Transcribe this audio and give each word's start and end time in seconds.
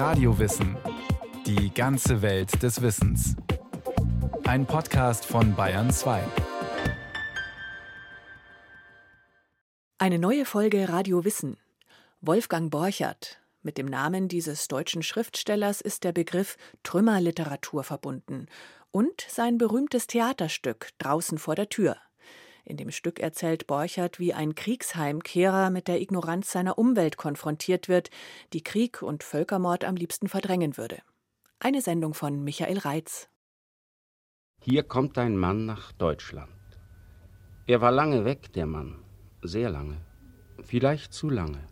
Radiowissen. 0.00 0.78
Die 1.44 1.74
ganze 1.74 2.22
Welt 2.22 2.62
des 2.62 2.80
Wissens. 2.80 3.36
Ein 4.44 4.64
Podcast 4.64 5.26
von 5.26 5.54
Bayern 5.54 5.90
2. 5.90 6.24
Eine 9.98 10.18
neue 10.18 10.46
Folge 10.46 10.88
Radio 10.88 11.26
Wissen. 11.26 11.58
Wolfgang 12.22 12.70
Borchert. 12.70 13.42
Mit 13.60 13.76
dem 13.76 13.84
Namen 13.84 14.28
dieses 14.28 14.68
deutschen 14.68 15.02
Schriftstellers 15.02 15.82
ist 15.82 16.04
der 16.04 16.12
Begriff 16.12 16.56
Trümmerliteratur 16.82 17.84
verbunden 17.84 18.46
und 18.90 19.26
sein 19.28 19.58
berühmtes 19.58 20.06
Theaterstück 20.06 20.88
Draußen 20.96 21.36
vor 21.36 21.56
der 21.56 21.68
Tür. 21.68 21.98
In 22.64 22.76
dem 22.76 22.90
Stück 22.90 23.20
erzählt 23.20 23.66
Borchert, 23.66 24.18
wie 24.18 24.34
ein 24.34 24.54
Kriegsheimkehrer 24.54 25.70
mit 25.70 25.88
der 25.88 26.00
Ignoranz 26.00 26.52
seiner 26.52 26.78
Umwelt 26.78 27.16
konfrontiert 27.16 27.88
wird, 27.88 28.10
die 28.52 28.62
Krieg 28.62 29.02
und 29.02 29.22
Völkermord 29.22 29.84
am 29.84 29.96
liebsten 29.96 30.28
verdrängen 30.28 30.76
würde. 30.76 30.98
Eine 31.58 31.82
Sendung 31.82 32.14
von 32.14 32.42
Michael 32.42 32.78
Reitz. 32.78 33.28
Hier 34.62 34.82
kommt 34.82 35.16
ein 35.18 35.36
Mann 35.36 35.66
nach 35.66 35.92
Deutschland. 35.92 36.50
Er 37.66 37.80
war 37.80 37.92
lange 37.92 38.24
weg, 38.24 38.52
der 38.52 38.66
Mann, 38.66 38.98
sehr 39.42 39.70
lange, 39.70 39.96
vielleicht 40.62 41.12
zu 41.12 41.30
lange. 41.30 41.66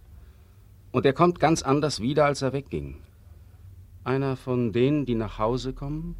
Und 0.90 1.04
er 1.04 1.12
kommt 1.12 1.38
ganz 1.38 1.62
anders 1.62 2.00
wieder, 2.00 2.24
als 2.24 2.40
er 2.42 2.52
wegging. 2.52 3.02
Einer 4.04 4.36
von 4.36 4.72
denen, 4.72 5.04
die 5.04 5.14
nach 5.14 5.38
Hause 5.38 5.74
kommen 5.74 6.16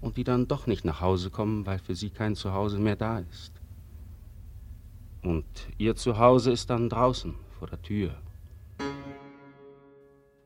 und 0.00 0.16
die 0.16 0.24
dann 0.24 0.48
doch 0.48 0.66
nicht 0.66 0.84
nach 0.84 1.00
Hause 1.00 1.30
kommen, 1.30 1.66
weil 1.66 1.78
für 1.78 1.94
sie 1.94 2.10
kein 2.10 2.34
Zuhause 2.34 2.78
mehr 2.78 2.96
da 2.96 3.18
ist. 3.18 3.57
Und 5.22 5.44
ihr 5.78 5.96
Zuhause 5.96 6.52
ist 6.52 6.70
dann 6.70 6.88
draußen 6.88 7.34
vor 7.58 7.68
der 7.68 7.82
Tür. 7.82 8.14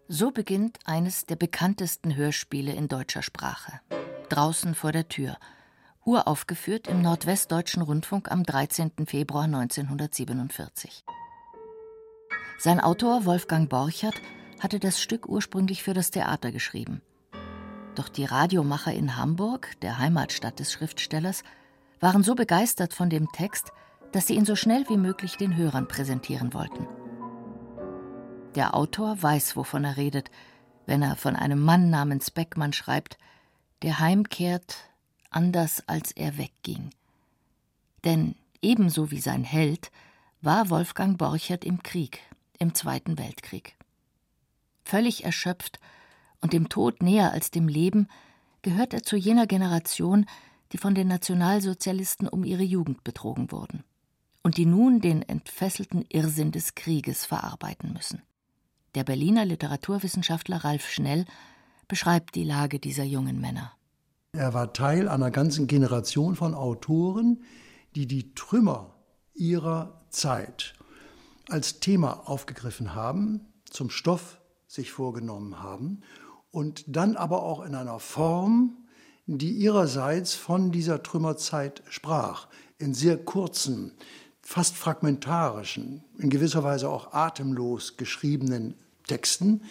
So 0.09 0.31
beginnt 0.31 0.79
eines 0.85 1.25
der 1.27 1.37
bekanntesten 1.37 2.17
Hörspiele 2.17 2.73
in 2.73 2.89
deutscher 2.89 3.23
Sprache. 3.23 3.81
Draußen 4.29 4.75
vor 4.75 4.92
der 4.92 5.09
Tür. 5.09 5.37
Uraufgeführt 6.05 6.89
im 6.89 7.01
Nordwestdeutschen 7.01 7.83
Rundfunk 7.83 8.31
am 8.31 8.42
13. 8.42 8.92
Februar 9.06 9.45
1947. 9.45 11.05
Sein 12.59 12.81
Autor 12.81 13.25
Wolfgang 13.25 13.69
Borchert 13.69 14.14
hatte 14.61 14.79
das 14.79 15.01
Stück 15.01 15.29
ursprünglich 15.29 15.83
für 15.83 15.95
das 15.95 16.11
Theater 16.11 16.53
geschrieben. 16.53 17.03
Doch 17.95 18.09
die 18.09 18.25
Radiomacher 18.25 18.92
in 18.92 19.17
Hamburg, 19.17 19.73
der 19.83 19.98
Heimatstadt 19.98 20.59
des 20.61 20.73
Schriftstellers, 20.73 21.42
waren 22.01 22.23
so 22.23 22.34
begeistert 22.34 22.95
von 22.95 23.11
dem 23.11 23.31
Text, 23.33 23.73
dass 24.12 24.27
sie 24.27 24.34
ihn 24.34 24.44
so 24.44 24.55
schnell 24.55 24.88
wie 24.88 24.98
möglich 24.98 25.36
den 25.36 25.56
Hörern 25.56 25.88
präsentieren 25.88 26.52
wollten. 26.55 26.86
Der 28.55 28.74
Autor 28.74 29.20
weiß, 29.20 29.56
wovon 29.56 29.84
er 29.84 29.96
redet, 29.96 30.30
wenn 30.86 31.02
er 31.02 31.16
von 31.16 31.34
einem 31.34 31.60
Mann 31.60 31.91
namens 31.91 32.30
Beckmann 32.30 32.74
schreibt, 32.74 33.16
der 33.80 33.98
heimkehrt 33.98 34.77
anders 35.30 35.83
als 35.88 36.12
er 36.12 36.36
wegging. 36.36 36.90
Denn 38.05 38.34
ebenso 38.60 39.10
wie 39.10 39.20
sein 39.20 39.44
Held 39.44 39.90
war 40.42 40.68
Wolfgang 40.68 41.16
Borchert 41.16 41.64
im 41.64 41.83
Krieg, 41.83 42.20
im 42.58 42.74
Zweiten 42.74 43.18
Weltkrieg. 43.18 43.77
Völlig 44.84 45.24
erschöpft 45.24 45.80
und 46.40 46.52
dem 46.52 46.68
Tod 46.68 47.02
näher 47.02 47.33
als 47.33 47.50
dem 47.50 47.68
Leben, 47.68 48.08
gehört 48.60 48.92
er 48.92 49.02
zu 49.02 49.16
jener 49.16 49.46
Generation, 49.46 50.27
die 50.72 50.78
von 50.78 50.94
den 50.94 51.08
Nationalsozialisten 51.08 52.28
um 52.28 52.44
ihre 52.44 52.62
Jugend 52.62 53.05
betrogen 53.05 53.50
wurden 53.50 53.84
und 54.43 54.57
die 54.57 54.67
nun 54.67 55.01
den 55.01 55.23
entfesselten 55.23 56.05
Irrsinn 56.09 56.53
des 56.53 56.75
Krieges 56.75 57.25
verarbeiten 57.25 57.93
müssen. 57.93 58.23
Der 58.95 59.05
Berliner 59.05 59.45
Literaturwissenschaftler 59.45 60.65
Ralf 60.65 60.89
Schnell 60.89 61.25
beschreibt 61.89 62.35
die 62.35 62.45
Lage 62.45 62.79
dieser 62.79 63.05
jungen 63.05 63.41
Männer. 63.41 63.73
Er 64.33 64.55
war 64.55 64.73
Teil 64.73 65.09
einer 65.09 65.31
ganzen 65.31 65.67
Generation 65.67 66.37
von 66.37 66.55
Autoren, 66.55 67.42
die 67.95 68.07
die 68.07 68.35
Trümmer 68.35 68.95
ihrer 69.35 70.01
Zeit 70.11 70.75
als 71.48 71.81
Thema 71.81 72.29
aufgegriffen 72.29 72.95
haben, 72.95 73.52
zum 73.64 73.91
Stoff 73.91 74.41
sich 74.67 74.91
vorgenommen 74.91 75.63
haben 75.63 76.02
und 76.51 76.85
dann 76.86 77.17
aber 77.17 77.42
auch 77.42 77.64
in 77.64 77.75
einer 77.75 77.98
Form, 77.98 78.77
die 79.27 79.52
ihrerseits 79.52 80.35
von 80.35 80.73
dieser 80.73 81.02
Trümmerzeit 81.02 81.83
sprach, 81.89 82.48
in 82.79 82.95
sehr 82.95 83.17
kurzen, 83.17 83.92
fast 84.42 84.77
fragmentarischen, 84.77 86.05
in 86.19 86.29
gewisser 86.29 86.63
Weise 86.64 86.91
auch 86.91 87.13
atemlos 87.13 87.97
geschriebenen 87.97 88.75
Texten, 89.07 89.63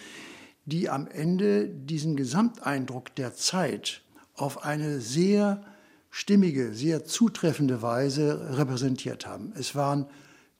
die 0.64 0.88
am 0.88 1.06
Ende 1.06 1.68
diesen 1.68 2.16
Gesamteindruck 2.16 3.14
der 3.14 3.34
Zeit 3.34 4.02
auf 4.34 4.64
eine 4.64 5.00
sehr 5.00 5.62
stimmige, 6.10 6.74
sehr 6.74 7.04
zutreffende 7.04 7.82
Weise 7.82 8.56
repräsentiert 8.56 9.26
haben. 9.26 9.52
Es 9.56 9.74
waren 9.74 10.06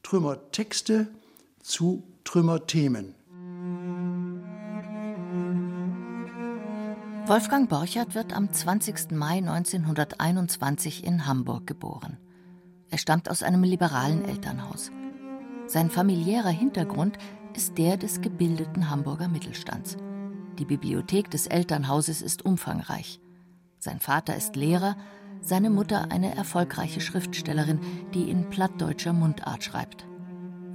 Trümmertexte 0.02 1.08
zu 1.62 2.02
Trümmerthemen. 2.24 3.14
Wolfgang 7.26 7.68
Borchert 7.68 8.14
wird 8.14 8.34
am 8.34 8.52
20. 8.52 9.12
Mai 9.12 9.38
1921 9.38 11.04
in 11.04 11.26
Hamburg 11.26 11.66
geboren. 11.66 12.18
Er 12.92 12.98
stammt 12.98 13.30
aus 13.30 13.42
einem 13.42 13.64
liberalen 13.64 14.22
Elternhaus. 14.22 14.92
Sein 15.66 15.88
familiärer 15.88 16.50
Hintergrund 16.50 17.16
ist 17.56 17.78
der 17.78 17.96
des 17.96 18.20
gebildeten 18.20 18.90
Hamburger 18.90 19.28
Mittelstands. 19.28 19.96
Die 20.58 20.66
Bibliothek 20.66 21.30
des 21.30 21.46
Elternhauses 21.46 22.20
ist 22.20 22.44
umfangreich. 22.44 23.18
Sein 23.78 23.98
Vater 23.98 24.36
ist 24.36 24.56
Lehrer, 24.56 24.96
seine 25.40 25.70
Mutter 25.70 26.12
eine 26.12 26.36
erfolgreiche 26.36 27.00
Schriftstellerin, 27.00 27.80
die 28.12 28.30
in 28.30 28.50
plattdeutscher 28.50 29.14
Mundart 29.14 29.64
schreibt. 29.64 30.06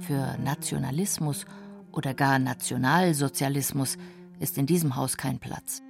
Für 0.00 0.36
Nationalismus 0.42 1.46
oder 1.92 2.14
gar 2.14 2.40
Nationalsozialismus 2.40 3.96
ist 4.40 4.58
in 4.58 4.66
diesem 4.66 4.96
Haus 4.96 5.16
kein 5.16 5.38
Platz. 5.38 5.82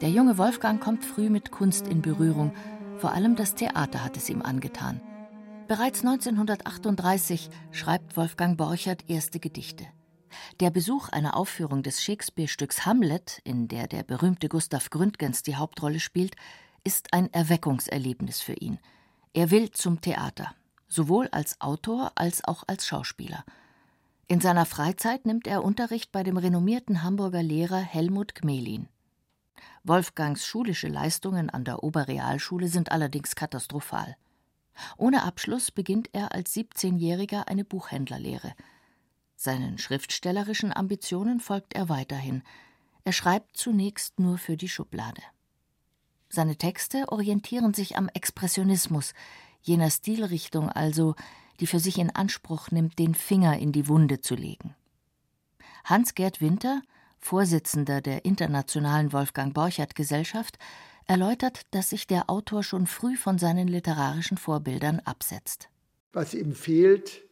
Der 0.00 0.10
junge 0.10 0.38
Wolfgang 0.38 0.80
kommt 0.80 1.04
früh 1.04 1.28
mit 1.28 1.50
Kunst 1.50 1.88
in 1.88 2.02
Berührung, 2.02 2.52
vor 2.98 3.10
allem 3.10 3.34
das 3.34 3.56
Theater 3.56 4.04
hat 4.04 4.16
es 4.16 4.30
ihm 4.30 4.40
angetan. 4.40 5.00
Bereits 5.66 6.00
1938 6.00 7.48
schreibt 7.72 8.18
Wolfgang 8.18 8.58
Borchert 8.58 9.08
erste 9.08 9.40
Gedichte. 9.40 9.86
Der 10.60 10.70
Besuch 10.70 11.08
einer 11.08 11.34
Aufführung 11.36 11.82
des 11.82 12.02
Shakespeare-Stücks 12.02 12.84
Hamlet, 12.84 13.40
in 13.44 13.66
der 13.66 13.86
der 13.86 14.02
berühmte 14.02 14.50
Gustav 14.50 14.90
Gründgens 14.90 15.42
die 15.42 15.56
Hauptrolle 15.56 16.00
spielt, 16.00 16.36
ist 16.84 17.14
ein 17.14 17.32
Erweckungserlebnis 17.32 18.42
für 18.42 18.52
ihn. 18.52 18.78
Er 19.32 19.50
will 19.50 19.70
zum 19.70 20.02
Theater, 20.02 20.54
sowohl 20.86 21.28
als 21.28 21.58
Autor 21.62 22.12
als 22.14 22.44
auch 22.44 22.64
als 22.66 22.86
Schauspieler. 22.86 23.42
In 24.26 24.42
seiner 24.42 24.66
Freizeit 24.66 25.24
nimmt 25.24 25.46
er 25.46 25.64
Unterricht 25.64 26.12
bei 26.12 26.22
dem 26.22 26.36
renommierten 26.36 27.02
Hamburger 27.02 27.42
Lehrer 27.42 27.80
Helmut 27.80 28.34
Gmelin. 28.34 28.88
Wolfgangs 29.82 30.46
schulische 30.46 30.88
Leistungen 30.88 31.48
an 31.48 31.64
der 31.64 31.82
Oberrealschule 31.82 32.68
sind 32.68 32.92
allerdings 32.92 33.34
katastrophal. 33.34 34.16
Ohne 34.96 35.22
Abschluss 35.22 35.70
beginnt 35.70 36.10
er 36.12 36.32
als 36.32 36.54
17-Jähriger 36.54 37.46
eine 37.48 37.64
Buchhändlerlehre. 37.64 38.54
Seinen 39.36 39.78
schriftstellerischen 39.78 40.74
Ambitionen 40.74 41.40
folgt 41.40 41.74
er 41.74 41.88
weiterhin. 41.88 42.42
Er 43.04 43.12
schreibt 43.12 43.56
zunächst 43.56 44.18
nur 44.18 44.38
für 44.38 44.56
die 44.56 44.68
Schublade. 44.68 45.22
Seine 46.28 46.56
Texte 46.56 47.04
orientieren 47.08 47.74
sich 47.74 47.96
am 47.96 48.08
Expressionismus, 48.08 49.12
jener 49.60 49.90
Stilrichtung 49.90 50.68
also, 50.68 51.14
die 51.60 51.66
für 51.66 51.78
sich 51.78 51.98
in 51.98 52.10
Anspruch 52.10 52.70
nimmt, 52.70 52.98
den 52.98 53.14
Finger 53.14 53.58
in 53.58 53.72
die 53.72 53.88
Wunde 53.88 54.20
zu 54.20 54.34
legen. 54.34 54.74
Hans-Gerd 55.84 56.40
Winter, 56.40 56.82
Vorsitzender 57.18 58.00
der 58.00 58.24
Internationalen 58.24 59.12
Wolfgang 59.12 59.54
Borchert 59.54 59.94
Gesellschaft, 59.94 60.58
erläutert, 61.06 61.62
dass 61.70 61.90
sich 61.90 62.06
der 62.06 62.30
Autor 62.30 62.62
schon 62.62 62.86
früh 62.86 63.16
von 63.16 63.38
seinen 63.38 63.68
literarischen 63.68 64.36
Vorbildern 64.36 65.00
absetzt. 65.04 65.68
Was 66.12 66.34
ihm 66.34 66.54
fehlt, 66.54 67.22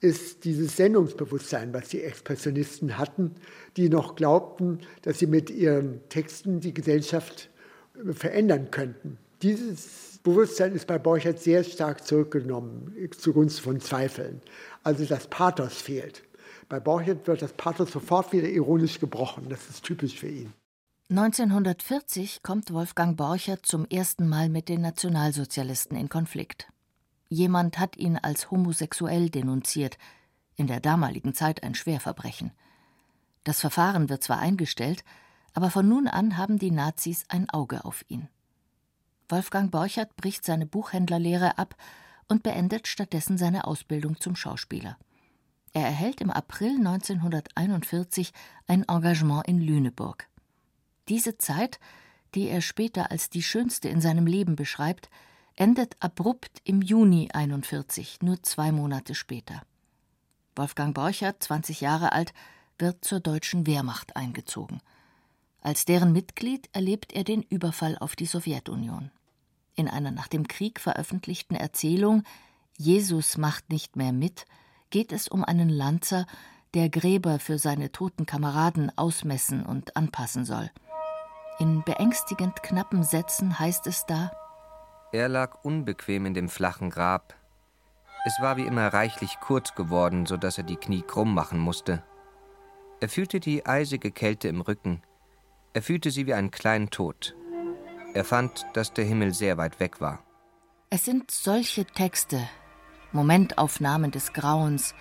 ist 0.00 0.44
dieses 0.44 0.76
Sendungsbewusstsein, 0.76 1.72
was 1.72 1.88
die 1.88 2.02
Expressionisten 2.02 2.98
hatten, 2.98 3.36
die 3.76 3.88
noch 3.88 4.16
glaubten, 4.16 4.80
dass 5.02 5.20
sie 5.20 5.28
mit 5.28 5.48
ihren 5.48 6.00
Texten 6.08 6.60
die 6.60 6.74
Gesellschaft 6.74 7.50
verändern 8.12 8.70
könnten. 8.70 9.18
Dieses 9.42 10.18
Bewusstsein 10.22 10.74
ist 10.74 10.86
bei 10.86 10.98
Borchert 10.98 11.40
sehr 11.40 11.62
stark 11.64 12.04
zurückgenommen 12.06 12.94
zugunsten 13.18 13.62
von 13.62 13.80
Zweifeln. 13.80 14.40
Also 14.82 15.04
das 15.04 15.28
Pathos 15.28 15.74
fehlt. 15.74 16.22
Bei 16.68 16.80
Borchert 16.80 17.26
wird 17.26 17.42
das 17.42 17.52
Pathos 17.52 17.92
sofort 17.92 18.32
wieder 18.32 18.48
ironisch 18.48 18.98
gebrochen. 18.98 19.46
Das 19.48 19.68
ist 19.68 19.84
typisch 19.84 20.18
für 20.18 20.28
ihn. 20.28 20.52
1940 21.10 22.42
kommt 22.42 22.72
Wolfgang 22.72 23.16
Borchert 23.16 23.66
zum 23.66 23.84
ersten 23.86 24.28
Mal 24.28 24.48
mit 24.48 24.68
den 24.68 24.80
Nationalsozialisten 24.80 25.96
in 25.96 26.08
Konflikt. 26.08 26.72
Jemand 27.28 27.78
hat 27.78 27.96
ihn 27.96 28.16
als 28.16 28.50
homosexuell 28.50 29.28
denunziert, 29.28 29.98
in 30.56 30.66
der 30.66 30.80
damaligen 30.80 31.34
Zeit 31.34 31.62
ein 31.62 31.74
Schwerverbrechen. 31.74 32.52
Das 33.44 33.60
Verfahren 33.60 34.08
wird 34.08 34.22
zwar 34.22 34.38
eingestellt, 34.38 35.04
Aber 35.54 35.70
von 35.70 35.86
nun 35.86 36.08
an 36.08 36.38
haben 36.38 36.58
die 36.58 36.70
Nazis 36.70 37.24
ein 37.28 37.50
Auge 37.50 37.84
auf 37.84 38.04
ihn. 38.08 38.28
Wolfgang 39.28 39.70
Borchert 39.70 40.16
bricht 40.16 40.46
seine 40.46 40.64
Buchhändlerlehre 40.64 41.58
ab 41.58 41.74
und 42.28 42.42
beendet 42.42 42.88
stattdessen 42.88 43.36
seine 43.36 43.66
Ausbildung 43.66 44.18
zum 44.18 44.34
Schauspieler. 44.34 44.96
Er 45.74 45.84
erhält 45.84 46.20
im 46.22 46.30
April 46.30 46.76
1941 46.76 48.32
ein 48.66 48.84
Engagement 48.88 49.46
in 49.46 49.60
Lüneburg. 49.60 50.28
Diese 51.08 51.38
Zeit, 51.38 51.80
die 52.34 52.48
er 52.48 52.60
später 52.60 53.10
als 53.10 53.30
die 53.30 53.42
schönste 53.42 53.88
in 53.88 54.00
seinem 54.00 54.26
Leben 54.26 54.56
beschreibt, 54.56 55.10
endet 55.54 55.96
abrupt 56.00 56.60
im 56.64 56.80
Juni 56.80 57.28
41, 57.32 58.22
nur 58.22 58.42
zwei 58.42 58.72
Monate 58.72 59.14
später. 59.14 59.62
Wolfgang 60.56 60.94
Borchert, 60.94 61.42
20 61.42 61.80
Jahre 61.80 62.12
alt, 62.12 62.32
wird 62.78 63.04
zur 63.04 63.20
deutschen 63.20 63.66
Wehrmacht 63.66 64.16
eingezogen. 64.16 64.80
Als 65.60 65.84
deren 65.84 66.12
Mitglied 66.12 66.68
erlebt 66.72 67.12
er 67.12 67.24
den 67.24 67.42
Überfall 67.42 67.96
auf 67.98 68.16
die 68.16 68.26
Sowjetunion. 68.26 69.10
In 69.74 69.88
einer 69.88 70.10
nach 70.10 70.28
dem 70.28 70.48
Krieg 70.48 70.80
veröffentlichten 70.80 71.54
Erzählung 71.54 72.24
Jesus 72.76 73.36
macht 73.36 73.70
nicht 73.70 73.96
mehr 73.96 74.12
mit 74.12 74.46
geht 74.92 75.10
es 75.10 75.26
um 75.26 75.42
einen 75.44 75.68
Lanzer, 75.68 76.26
der 76.74 76.88
Gräber 76.88 77.40
für 77.40 77.58
seine 77.58 77.90
toten 77.90 78.26
Kameraden 78.26 78.96
ausmessen 78.96 79.66
und 79.66 79.96
anpassen 79.96 80.44
soll. 80.44 80.70
In 81.62 81.84
beängstigend 81.84 82.64
knappen 82.64 83.04
Sätzen 83.04 83.56
heißt 83.56 83.86
es 83.86 84.04
da 84.04 84.32
Er 85.12 85.28
lag 85.28 85.62
unbequem 85.62 86.26
in 86.26 86.34
dem 86.34 86.48
flachen 86.48 86.90
Grab. 86.90 87.36
Es 88.26 88.40
war 88.40 88.56
wie 88.56 88.66
immer 88.66 88.88
reichlich 88.88 89.38
kurz 89.38 89.76
geworden, 89.76 90.26
so 90.26 90.36
dass 90.36 90.58
er 90.58 90.64
die 90.64 90.74
Knie 90.74 91.02
krumm 91.02 91.32
machen 91.32 91.60
musste. 91.60 92.02
Er 92.98 93.08
fühlte 93.08 93.38
die 93.38 93.64
eisige 93.64 94.10
Kälte 94.10 94.48
im 94.48 94.60
Rücken. 94.60 95.04
Er 95.72 95.82
fühlte 95.82 96.10
sie 96.10 96.26
wie 96.26 96.34
einen 96.34 96.50
kleinen 96.50 96.90
Tod. 96.90 97.36
Er 98.12 98.24
fand, 98.24 98.66
dass 98.72 98.92
der 98.92 99.04
Himmel 99.04 99.32
sehr 99.32 99.56
weit 99.56 99.78
weg 99.78 100.00
war. 100.00 100.18
Es 100.90 101.04
sind 101.04 101.30
solche 101.30 101.84
Texte, 101.84 102.40
Momentaufnahmen 103.12 104.10
des 104.10 104.32
Grauens, 104.32 104.96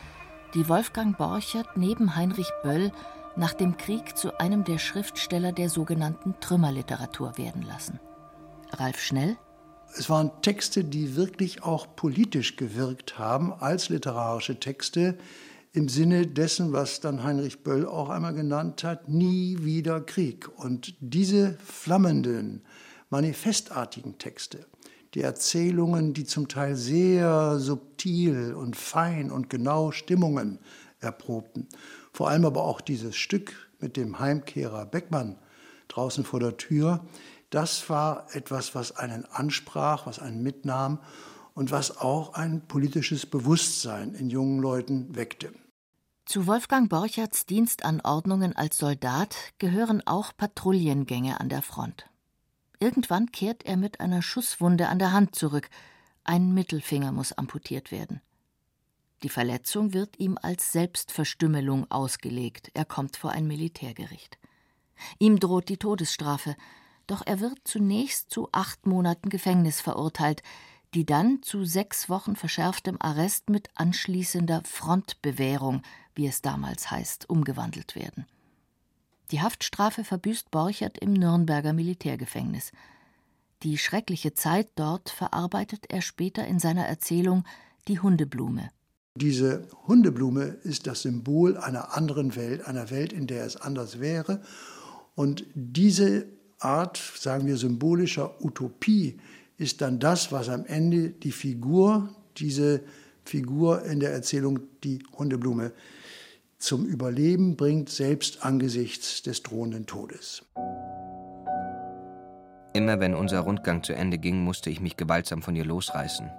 die 0.54 0.70
Wolfgang 0.70 1.18
Borchert 1.18 1.76
neben 1.76 2.16
Heinrich 2.16 2.52
Böll 2.62 2.92
nach 3.36 3.54
dem 3.54 3.78
Krieg 3.78 4.18
zu 4.18 4.40
einem 4.40 4.64
der 4.64 4.78
Schriftsteller 4.78 5.52
der 5.52 5.70
sogenannten 5.70 6.36
Trümmerliteratur 6.40 7.38
werden 7.38 7.62
lassen. 7.64 8.00
Ralf 8.72 9.00
Schnell? 9.02 9.38
Es 9.98 10.10
waren 10.10 10.32
Texte, 10.42 10.84
die 10.84 11.16
wirklich 11.16 11.64
auch 11.64 11.96
politisch 11.96 12.56
gewirkt 12.56 13.20
haben 13.20 13.54
als 13.54 13.90
literarische 13.90 14.60
Texte 14.60 15.18
im 15.74 15.90
Sinne 15.90 16.28
dessen, 16.28 16.74
was 16.74 17.00
dann 17.00 17.24
Heinrich 17.24 17.64
Böll 17.64 17.86
auch 17.86 18.10
einmal 18.10 18.34
genannt 18.34 18.84
hat, 18.84 19.10
nie 19.10 19.58
wieder 19.62 20.02
Krieg. 20.02 20.50
Und 20.58 20.96
diese 21.00 21.58
flammenden, 21.64 22.62
manifestartigen 23.10 24.18
Texte, 24.18 24.66
die 25.14 25.22
Erzählungen, 25.22 26.14
die 26.14 26.26
zum 26.26 26.48
Teil 26.48 26.76
sehr 26.76 27.60
subtil 27.60 28.54
und 28.54 28.76
fein 28.76 29.32
und 29.32 29.50
genau 29.50 29.92
Stimmungen 29.92 30.60
erprobten, 31.02 31.68
vor 32.14 32.30
allem 32.30 32.46
aber 32.46 32.64
auch 32.64 32.82
dieses 32.82 33.16
Stück 33.16 33.70
mit 33.80 33.98
dem 33.98 34.20
Heimkehrer 34.20 34.86
Beckmann 34.86 35.38
draußen 35.88 36.24
vor 36.24 36.40
der 36.40 36.58
Tür, 36.58 37.06
das 37.50 37.90
war 37.90 38.28
etwas, 38.34 38.76
was 38.76 38.96
einen 38.96 39.26
ansprach, 39.26 40.08
was 40.08 40.20
einen 40.20 40.42
mitnahm 40.42 41.00
und 41.54 41.70
was 41.70 41.98
auch 41.98 42.34
ein 42.34 42.66
politisches 42.68 43.26
Bewusstsein 43.26 44.14
in 44.14 44.30
jungen 44.30 44.60
Leuten 44.60 45.16
weckte. 45.16 45.52
Zu 46.26 46.48
Wolfgang 46.48 46.90
Borcherts 46.90 47.46
Dienstanordnungen 47.46 48.56
als 48.56 48.78
Soldat 48.78 49.36
gehören 49.58 50.02
auch 50.06 50.32
Patrouillengänge 50.38 51.42
an 51.42 51.50
der 51.50 51.62
Front. 51.62 52.10
Irgendwann 52.80 53.34
kehrt 53.34 53.66
er 53.66 53.76
mit 53.76 54.00
einer 54.00 54.22
Schusswunde 54.22 54.88
an 54.88 54.98
der 54.98 55.12
Hand 55.12 55.36
zurück. 55.36 55.70
Ein 56.24 56.54
Mittelfinger 56.54 57.12
muss 57.12 57.34
amputiert 57.34 57.92
werden. 57.92 58.22
Die 59.24 59.30
Verletzung 59.30 59.94
wird 59.94 60.20
ihm 60.20 60.38
als 60.42 60.72
Selbstverstümmelung 60.72 61.90
ausgelegt. 61.92 62.72
Er 62.74 62.86
kommt 62.86 63.18
vor 63.18 63.32
ein 63.32 63.48
Militärgericht. 63.48 64.40
Ihm 65.20 65.40
droht 65.40 65.70
die 65.70 65.78
Todesstrafe, 65.78 66.56
doch 67.08 67.22
er 67.26 67.40
wird 67.40 67.60
zunächst 67.64 68.32
zu 68.32 68.50
acht 68.52 68.86
Monaten 68.86 69.30
Gefängnis 69.30 69.82
verurteilt, 69.82 70.44
die 70.94 71.06
dann 71.06 71.42
zu 71.42 71.64
sechs 71.64 72.10
Wochen 72.10 72.36
verschärftem 72.36 72.98
Arrest 73.00 73.50
mit 73.50 73.70
anschließender 73.76 74.64
Frontbewährung, 74.66 75.84
wie 76.16 76.28
es 76.28 76.42
damals 76.42 76.92
heißt, 76.92 77.30
umgewandelt 77.30 77.96
werden. 77.96 78.26
Die 79.32 79.42
Haftstrafe 79.42 80.04
verbüßt 80.04 80.52
Borchert 80.52 80.98
im 80.98 81.14
Nürnberger 81.14 81.74
Militärgefängnis. 81.74 82.72
Die 83.64 83.78
schreckliche 83.78 84.34
Zeit 84.34 84.70
dort 84.76 85.10
verarbeitet 85.10 85.86
er 85.90 86.02
später 86.02 86.46
in 86.46 86.60
seiner 86.60 86.86
Erzählung 86.86 87.46
Die 87.88 88.00
Hundeblume. 88.00 88.72
Diese 89.16 89.68
Hundeblume 89.88 90.56
ist 90.64 90.88
das 90.88 91.02
Symbol 91.02 91.58
einer 91.58 91.98
anderen 91.98 92.36
Welt, 92.38 92.66
einer 92.66 92.90
Welt, 92.92 93.12
in 93.12 93.28
der 93.28 93.46
es 93.46 93.58
anders 93.58 94.00
wäre. 94.00 94.42
Und 95.16 95.46
diese 95.54 96.26
Art, 96.60 96.98
sagen 96.98 97.46
wir, 97.46 97.58
symbolischer 97.58 98.42
Utopie 98.42 99.20
ist 99.58 99.82
dann 99.82 100.00
das, 100.00 100.32
was 100.32 100.48
am 100.48 100.66
Ende 100.66 101.10
die 101.10 101.34
Figur, 101.34 102.10
diese 102.38 102.82
Figur 103.26 103.84
in 103.84 104.00
der 104.00 104.14
Erzählung 104.14 104.62
Die 104.84 105.04
Hundeblume, 105.18 105.74
zum 106.58 106.86
Überleben 106.86 107.58
bringt, 107.58 107.90
selbst 107.90 108.46
angesichts 108.46 109.24
des 109.24 109.44
drohenden 109.44 109.88
Todes. 109.88 110.44
Immer 112.74 113.02
wenn 113.02 113.14
unser 113.14 113.42
Rundgang 113.42 113.84
zu 113.84 113.94
Ende 113.94 114.18
ging, 114.18 114.42
musste 114.42 114.70
ich 114.70 114.80
mich 114.80 114.96
gewaltsam 114.96 115.42
von 115.42 115.56
ihr 115.56 115.66
losreißen. 115.66 116.30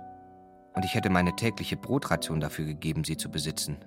Und 0.74 0.84
ich 0.84 0.94
hätte 0.94 1.10
meine 1.10 1.36
tägliche 1.36 1.76
Brotration 1.76 2.40
dafür 2.40 2.64
gegeben, 2.64 3.04
sie 3.04 3.16
zu 3.16 3.30
besitzen. 3.30 3.78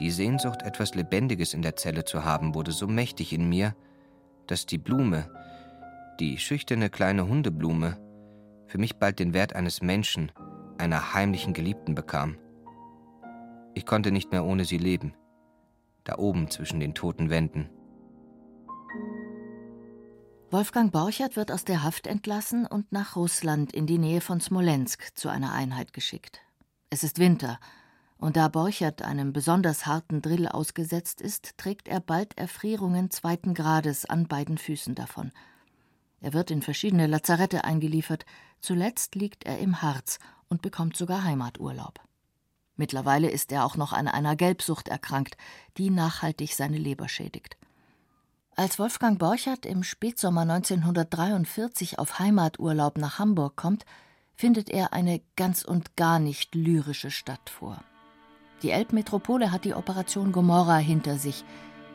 Die 0.00 0.10
Sehnsucht, 0.10 0.62
etwas 0.62 0.94
Lebendiges 0.94 1.54
in 1.54 1.62
der 1.62 1.76
Zelle 1.76 2.04
zu 2.04 2.24
haben, 2.24 2.54
wurde 2.54 2.72
so 2.72 2.88
mächtig 2.88 3.32
in 3.32 3.48
mir, 3.48 3.76
dass 4.46 4.66
die 4.66 4.78
Blume, 4.78 5.30
die 6.18 6.38
schüchterne 6.38 6.90
kleine 6.90 7.28
Hundeblume, 7.28 7.98
für 8.66 8.78
mich 8.78 8.96
bald 8.96 9.18
den 9.18 9.34
Wert 9.34 9.54
eines 9.54 9.82
Menschen, 9.82 10.32
einer 10.78 11.14
heimlichen 11.14 11.52
Geliebten 11.52 11.94
bekam. 11.94 12.36
Ich 13.74 13.86
konnte 13.86 14.10
nicht 14.10 14.32
mehr 14.32 14.44
ohne 14.44 14.64
sie 14.64 14.78
leben. 14.78 15.14
Da 16.04 16.18
oben 16.18 16.50
zwischen 16.50 16.80
den 16.80 16.94
toten 16.94 17.30
Wänden. 17.30 17.70
Wolfgang 20.52 20.92
Borchert 20.92 21.36
wird 21.36 21.50
aus 21.50 21.64
der 21.64 21.82
Haft 21.82 22.06
entlassen 22.06 22.66
und 22.66 22.92
nach 22.92 23.16
Russland 23.16 23.72
in 23.72 23.86
die 23.86 23.96
Nähe 23.96 24.20
von 24.20 24.38
Smolensk 24.38 25.16
zu 25.16 25.30
einer 25.30 25.54
Einheit 25.54 25.94
geschickt. 25.94 26.42
Es 26.90 27.04
ist 27.04 27.18
Winter, 27.18 27.58
und 28.18 28.36
da 28.36 28.48
Borchert 28.48 29.00
einem 29.00 29.32
besonders 29.32 29.86
harten 29.86 30.20
Drill 30.20 30.46
ausgesetzt 30.46 31.22
ist, 31.22 31.56
trägt 31.56 31.88
er 31.88 32.00
bald 32.00 32.36
Erfrierungen 32.36 33.10
zweiten 33.10 33.54
Grades 33.54 34.04
an 34.04 34.28
beiden 34.28 34.58
Füßen 34.58 34.94
davon. 34.94 35.32
Er 36.20 36.34
wird 36.34 36.50
in 36.50 36.60
verschiedene 36.60 37.06
Lazarette 37.06 37.64
eingeliefert, 37.64 38.26
zuletzt 38.60 39.14
liegt 39.14 39.44
er 39.44 39.58
im 39.58 39.80
Harz 39.80 40.18
und 40.50 40.60
bekommt 40.60 40.98
sogar 40.98 41.24
Heimaturlaub. 41.24 41.98
Mittlerweile 42.76 43.30
ist 43.30 43.52
er 43.52 43.64
auch 43.64 43.78
noch 43.78 43.94
an 43.94 44.06
einer 44.06 44.36
Gelbsucht 44.36 44.88
erkrankt, 44.88 45.38
die 45.78 45.88
nachhaltig 45.88 46.52
seine 46.52 46.76
Leber 46.76 47.08
schädigt. 47.08 47.56
Als 48.54 48.78
Wolfgang 48.78 49.18
Borchert 49.18 49.64
im 49.64 49.82
Spätsommer 49.82 50.42
1943 50.42 51.98
auf 51.98 52.18
Heimaturlaub 52.18 52.98
nach 52.98 53.18
Hamburg 53.18 53.56
kommt, 53.56 53.86
findet 54.34 54.68
er 54.68 54.92
eine 54.92 55.22
ganz 55.36 55.64
und 55.64 55.96
gar 55.96 56.18
nicht 56.18 56.54
lyrische 56.54 57.10
Stadt 57.10 57.48
vor. 57.48 57.82
Die 58.62 58.70
Elbmetropole 58.70 59.52
hat 59.52 59.64
die 59.64 59.72
Operation 59.72 60.32
Gomorra 60.32 60.76
hinter 60.76 61.16
sich, 61.16 61.44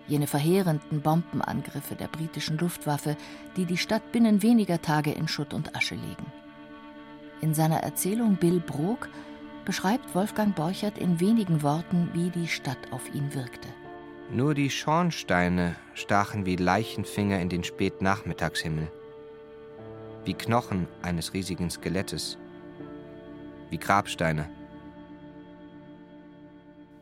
jene 0.08 0.26
verheerenden 0.26 1.02
Bombenangriffe 1.02 1.94
der 1.94 2.08
britischen 2.08 2.58
Luftwaffe, 2.58 3.18
die 3.56 3.66
die 3.66 3.78
Stadt 3.78 4.12
binnen 4.12 4.42
weniger 4.42 4.82
Tage 4.82 5.12
in 5.12 5.28
Schutt 5.28 5.54
und 5.54 5.76
Asche 5.76 5.96
legen. 5.96 6.26
In 7.40 7.54
seiner 7.54 7.82
Erzählung 7.84 8.38
Bill 8.38 8.60
Brok 8.60 9.10
beschreibt 9.64 10.16
Wolfgang 10.16 10.56
Borchert 10.56 10.98
in 10.98 11.20
wenigen 11.20 11.62
Worten, 11.62 12.10
wie 12.14 12.32
die 12.32 12.48
Stadt 12.48 12.92
auf 12.92 13.14
ihn 13.14 13.36
wirkte. 13.36 13.68
Nur 14.30 14.54
die 14.54 14.70
Schornsteine 14.70 15.76
stachen 15.94 16.46
wie 16.46 16.58
Leichenfinger 16.58 17.40
in 17.40 17.48
den 17.48 17.64
Spätnachmittagshimmel, 17.64 18.92
wie 20.26 20.34
Knochen 20.34 20.88
eines 21.02 21.34
riesigen 21.34 21.70
Skelettes, 21.70 22.38
wie 23.70 23.78
Grabsteine. 23.78 24.50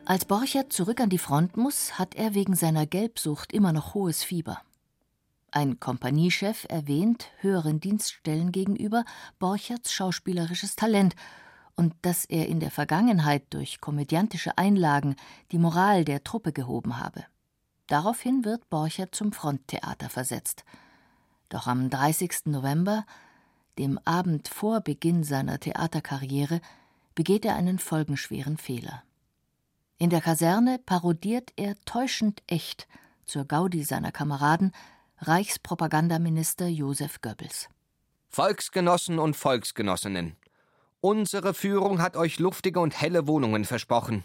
Als 0.06 0.26
Borchert 0.26 0.72
zurück 0.72 1.02
an 1.02 1.10
die 1.10 1.18
Front 1.18 1.58
muss, 1.58 1.98
hat 1.98 2.14
er 2.14 2.36
wegen 2.36 2.56
seiner 2.56 2.86
Gelbsucht 2.86 3.54
immer 3.54 3.74
noch 3.74 3.96
hohes 3.96 4.24
Fieber. 4.24 4.62
Ein 5.50 5.80
Kompaniechef 5.80 6.68
erwähnt 6.70 7.32
höheren 7.40 7.80
Dienststellen 7.80 8.52
gegenüber 8.52 9.04
Borcherts 9.40 9.94
schauspielerisches 9.94 10.76
Talent 10.76 11.16
und 11.76 11.94
dass 12.02 12.26
er 12.26 12.48
in 12.48 12.60
der 12.60 12.72
Vergangenheit 12.72 13.44
durch 13.50 13.82
komödiantische 13.82 14.58
Einlagen 14.58 15.16
die 15.52 15.58
Moral 15.58 16.06
der 16.06 16.24
Truppe 16.24 16.54
gehoben 16.54 17.00
habe. 17.00 17.26
Daraufhin 17.88 18.46
wird 18.46 18.70
Borchert 18.70 19.14
zum 19.14 19.32
Fronttheater 19.32 20.10
versetzt. 20.10 20.64
Doch 21.50 21.68
am 21.68 21.90
30. 21.90 22.46
November, 22.46 23.06
dem 23.78 24.00
Abend 24.06 24.48
vor 24.48 24.82
Beginn 24.82 25.24
seiner 25.24 25.60
Theaterkarriere, 25.60 26.62
begeht 27.14 27.46
er 27.46 27.56
einen 27.56 27.80
folgenschweren 27.80 28.58
Fehler. 28.58 29.04
In 29.98 30.10
der 30.10 30.22
Kaserne 30.22 30.80
parodiert 30.80 31.54
er 31.56 31.76
täuschend 31.86 32.42
echt 32.48 32.88
zur 33.26 33.46
Gaudi 33.46 33.84
seiner 33.84 34.12
Kameraden 34.12 34.72
Reichspropagandaminister 35.20 36.68
Josef 36.68 37.22
Goebbels. 37.22 37.70
Volksgenossen 38.30 39.18
und 39.18 39.38
Volksgenossinnen, 39.38 40.36
unsere 41.06 41.54
Führung 41.54 42.02
hat 42.02 42.18
euch 42.18 42.40
luftige 42.40 42.80
und 42.80 43.00
helle 43.00 43.28
Wohnungen 43.28 43.64
versprochen. 43.64 44.24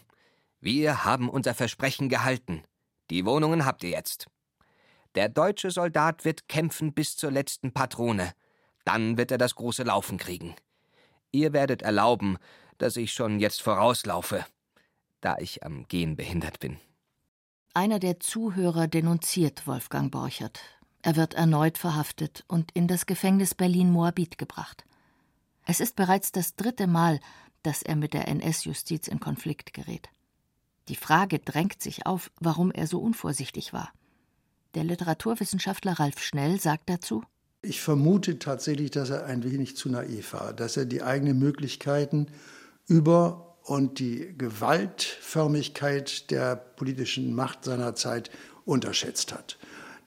Wir 0.60 1.04
haben 1.04 1.28
unser 1.28 1.52
Versprechen 1.52 2.08
gehalten. 2.08 2.62
Die 3.10 3.26
Wohnungen 3.26 3.66
habt 3.66 3.84
ihr 3.84 3.90
jetzt. 3.90 4.28
Der 5.14 5.28
deutsche 5.28 5.70
Soldat 5.70 6.24
wird 6.24 6.48
kämpfen 6.48 6.94
bis 6.94 7.16
zur 7.16 7.32
letzten 7.32 7.72
Patrone. 7.72 8.32
Dann 8.86 9.18
wird 9.18 9.30
er 9.30 9.36
das 9.36 9.56
große 9.56 9.82
Laufen 9.82 10.16
kriegen. 10.16 10.54
Ihr 11.32 11.52
werdet 11.52 11.82
erlauben, 11.82 12.38
dass 12.78 12.96
ich 12.96 13.12
schon 13.12 13.40
jetzt 13.40 13.60
vorauslaufe, 13.60 14.46
da 15.20 15.36
ich 15.38 15.62
am 15.62 15.86
Gehen 15.86 16.16
behindert 16.16 16.60
bin. 16.60 16.78
Einer 17.74 17.98
der 17.98 18.20
Zuhörer 18.20 18.88
denunziert 18.88 19.66
Wolfgang 19.66 20.10
Borchert, 20.10 20.60
er 21.02 21.16
wird 21.16 21.34
erneut 21.34 21.76
verhaftet 21.76 22.42
und 22.48 22.70
in 22.72 22.88
das 22.88 23.04
Gefängnis 23.04 23.54
Berlin-Moabit 23.54 24.38
gebracht. 24.38 24.86
Es 25.70 25.78
ist 25.78 25.94
bereits 25.94 26.32
das 26.32 26.56
dritte 26.56 26.88
Mal, 26.88 27.20
dass 27.62 27.82
er 27.82 27.94
mit 27.94 28.12
der 28.12 28.26
NS-Justiz 28.26 29.06
in 29.06 29.20
Konflikt 29.20 29.72
gerät. 29.72 30.08
Die 30.88 30.96
Frage 30.96 31.38
drängt 31.38 31.80
sich 31.80 32.06
auf, 32.06 32.32
warum 32.40 32.72
er 32.72 32.88
so 32.88 32.98
unvorsichtig 32.98 33.72
war. 33.72 33.92
Der 34.74 34.82
Literaturwissenschaftler 34.82 35.92
Ralf 35.92 36.18
Schnell 36.18 36.58
sagt 36.58 36.90
dazu: 36.90 37.22
Ich 37.62 37.80
vermute 37.80 38.40
tatsächlich, 38.40 38.90
dass 38.90 39.10
er 39.10 39.26
ein 39.26 39.44
wenig 39.44 39.76
zu 39.76 39.88
naiv 39.90 40.32
war, 40.32 40.52
dass 40.52 40.76
er 40.76 40.86
die 40.86 41.04
eigenen 41.04 41.38
Möglichkeiten 41.38 42.26
über 42.88 43.56
und 43.62 44.00
die 44.00 44.34
Gewaltförmigkeit 44.36 46.32
der 46.32 46.56
politischen 46.56 47.32
Macht 47.32 47.64
seiner 47.64 47.94
Zeit 47.94 48.32
unterschätzt 48.64 49.32
hat. 49.32 49.56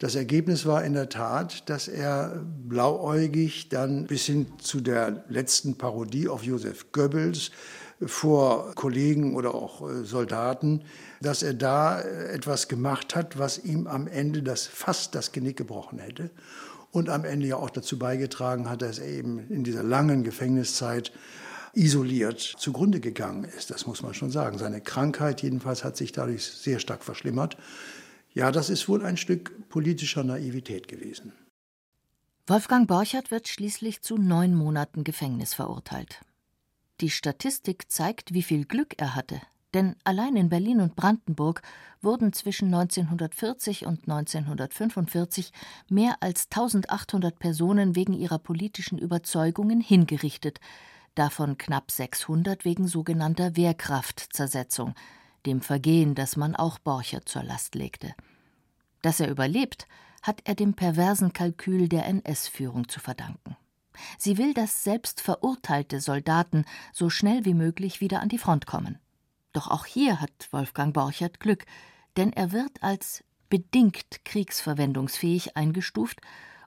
Das 0.03 0.15
Ergebnis 0.15 0.65
war 0.65 0.83
in 0.83 0.95
der 0.95 1.07
Tat, 1.07 1.69
dass 1.69 1.87
er 1.87 2.43
blauäugig 2.67 3.69
dann 3.69 4.05
bis 4.05 4.25
hin 4.25 4.47
zu 4.57 4.81
der 4.81 5.23
letzten 5.29 5.77
Parodie 5.77 6.27
auf 6.27 6.43
Josef 6.43 6.91
Goebbels 6.91 7.51
vor 8.05 8.75
Kollegen 8.75 9.33
oder 9.33 9.55
auch 9.55 9.89
äh, 9.89 10.03
Soldaten, 10.03 10.81
dass 11.21 11.41
er 11.41 11.53
da 11.53 12.01
äh, 12.01 12.33
etwas 12.33 12.67
gemacht 12.67 13.15
hat, 13.15 13.39
was 13.39 13.63
ihm 13.63 13.87
am 13.87 14.07
Ende 14.07 14.43
das 14.43 14.67
fast 14.67 15.15
das 15.15 15.31
Genick 15.31 15.55
gebrochen 15.55 15.99
hätte 15.99 16.31
und 16.91 17.07
am 17.07 17.23
Ende 17.23 17.47
ja 17.47 17.55
auch 17.55 17.69
dazu 17.69 17.97
beigetragen 17.97 18.69
hat, 18.69 18.81
dass 18.81 18.99
er 18.99 19.07
eben 19.07 19.39
in 19.49 19.63
dieser 19.63 19.83
langen 19.83 20.25
Gefängniszeit 20.25 21.13
isoliert 21.71 22.41
zugrunde 22.41 22.99
gegangen 22.99 23.45
ist. 23.45 23.71
Das 23.71 23.87
muss 23.87 24.01
man 24.01 24.13
schon 24.13 24.31
sagen. 24.31 24.57
Seine 24.57 24.81
Krankheit 24.81 25.41
jedenfalls 25.41 25.85
hat 25.85 25.95
sich 25.95 26.11
dadurch 26.11 26.43
sehr 26.43 26.79
stark 26.79 27.05
verschlimmert. 27.05 27.55
Ja, 28.33 28.51
das 28.51 28.69
ist 28.69 28.89
wohl 28.89 29.05
ein 29.05 29.17
Stück 29.17 29.69
politischer 29.69 30.23
Naivität 30.23 30.87
gewesen. 30.87 31.33
Wolfgang 32.47 32.87
Borchert 32.87 33.31
wird 33.31 33.47
schließlich 33.47 34.01
zu 34.01 34.17
neun 34.17 34.55
Monaten 34.55 35.03
Gefängnis 35.03 35.53
verurteilt. 35.53 36.21
Die 36.99 37.09
Statistik 37.09 37.91
zeigt, 37.91 38.33
wie 38.33 38.43
viel 38.43 38.65
Glück 38.65 38.95
er 38.97 39.15
hatte, 39.15 39.41
denn 39.73 39.95
allein 40.03 40.35
in 40.35 40.49
Berlin 40.49 40.81
und 40.81 40.95
Brandenburg 40.95 41.61
wurden 42.01 42.33
zwischen 42.33 42.73
1940 42.73 43.85
und 43.85 44.09
1945 44.09 45.51
mehr 45.89 46.17
als 46.19 46.45
1800 46.45 47.39
Personen 47.39 47.95
wegen 47.95 48.13
ihrer 48.13 48.39
politischen 48.39 48.97
Überzeugungen 48.97 49.79
hingerichtet, 49.79 50.59
davon 51.15 51.57
knapp 51.57 51.91
600 51.91 52.65
wegen 52.65 52.87
sogenannter 52.87 53.55
Wehrkraftzersetzung, 53.55 54.95
dem 55.45 55.61
Vergehen, 55.61 56.15
das 56.15 56.35
man 56.35 56.55
auch 56.55 56.79
Borcher 56.79 57.25
zur 57.25 57.43
Last 57.43 57.75
legte. 57.75 58.13
Dass 59.01 59.19
er 59.19 59.29
überlebt, 59.29 59.87
hat 60.21 60.41
er 60.45 60.55
dem 60.55 60.73
perversen 60.73 61.33
Kalkül 61.33 61.89
der 61.89 62.05
NS-Führung 62.05 62.87
zu 62.87 62.99
verdanken. 62.99 63.57
Sie 64.17 64.37
will, 64.37 64.53
dass 64.53 64.83
selbst 64.83 65.21
verurteilte 65.21 65.99
Soldaten 65.99 66.65
so 66.91 67.09
schnell 67.09 67.45
wie 67.45 67.53
möglich 67.53 68.01
wieder 68.01 68.21
an 68.21 68.29
die 68.29 68.37
Front 68.37 68.65
kommen. 68.65 68.99
Doch 69.51 69.69
auch 69.69 69.85
hier 69.85 70.19
hat 70.19 70.47
Wolfgang 70.51 70.93
Borchert 70.93 71.39
Glück, 71.39 71.65
denn 72.17 72.33
er 72.33 72.51
wird 72.51 72.81
als 72.81 73.23
bedingt 73.49 74.25
kriegsverwendungsfähig 74.25 75.55
eingestuft 75.55 76.21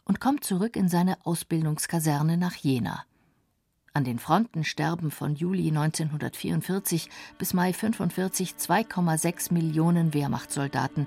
und 0.04 0.21
kommt 0.21 0.45
zurück 0.45 0.76
in 0.76 0.88
seine 0.88 1.25
Ausbildungskaserne 1.26 2.37
nach 2.37 2.54
Jena. 2.54 3.04
An 3.96 4.04
den 4.04 4.18
Fronten 4.18 4.62
sterben 4.62 5.10
von 5.10 5.36
Juli 5.36 5.68
1944 5.68 7.08
bis 7.38 7.54
Mai 7.54 7.68
1945 7.68 8.56
2,6 8.58 9.54
Millionen 9.54 10.12
Wehrmachtssoldaten, 10.12 11.06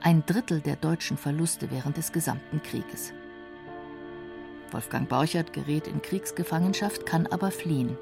ein 0.00 0.24
Drittel 0.26 0.60
der 0.60 0.76
deutschen 0.76 1.16
Verluste 1.16 1.72
während 1.72 1.96
des 1.96 2.12
gesamten 2.12 2.62
Krieges. 2.62 3.12
Wolfgang 4.70 5.08
Borchert 5.08 5.52
gerät 5.52 5.88
in 5.88 6.02
Kriegsgefangenschaft, 6.02 7.04
kann 7.04 7.26
aber 7.26 7.50
fliehen. 7.50 7.98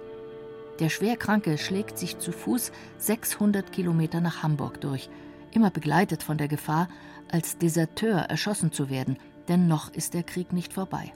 Der 0.78 0.90
Schwerkranke 0.90 1.56
schlägt 1.56 1.98
sich 1.98 2.18
zu 2.18 2.30
Fuß 2.30 2.70
600 2.98 3.72
Kilometer 3.72 4.20
nach 4.20 4.42
Hamburg 4.42 4.82
durch, 4.82 5.08
immer 5.52 5.70
begleitet 5.70 6.22
von 6.22 6.36
der 6.36 6.48
Gefahr, 6.48 6.88
als 7.32 7.56
Deserteur 7.56 8.18
erschossen 8.28 8.72
zu 8.72 8.90
werden, 8.90 9.16
denn 9.48 9.68
noch 9.68 9.90
ist 9.94 10.12
der 10.12 10.22
Krieg 10.22 10.52
nicht 10.52 10.74
vorbei. 10.74 11.14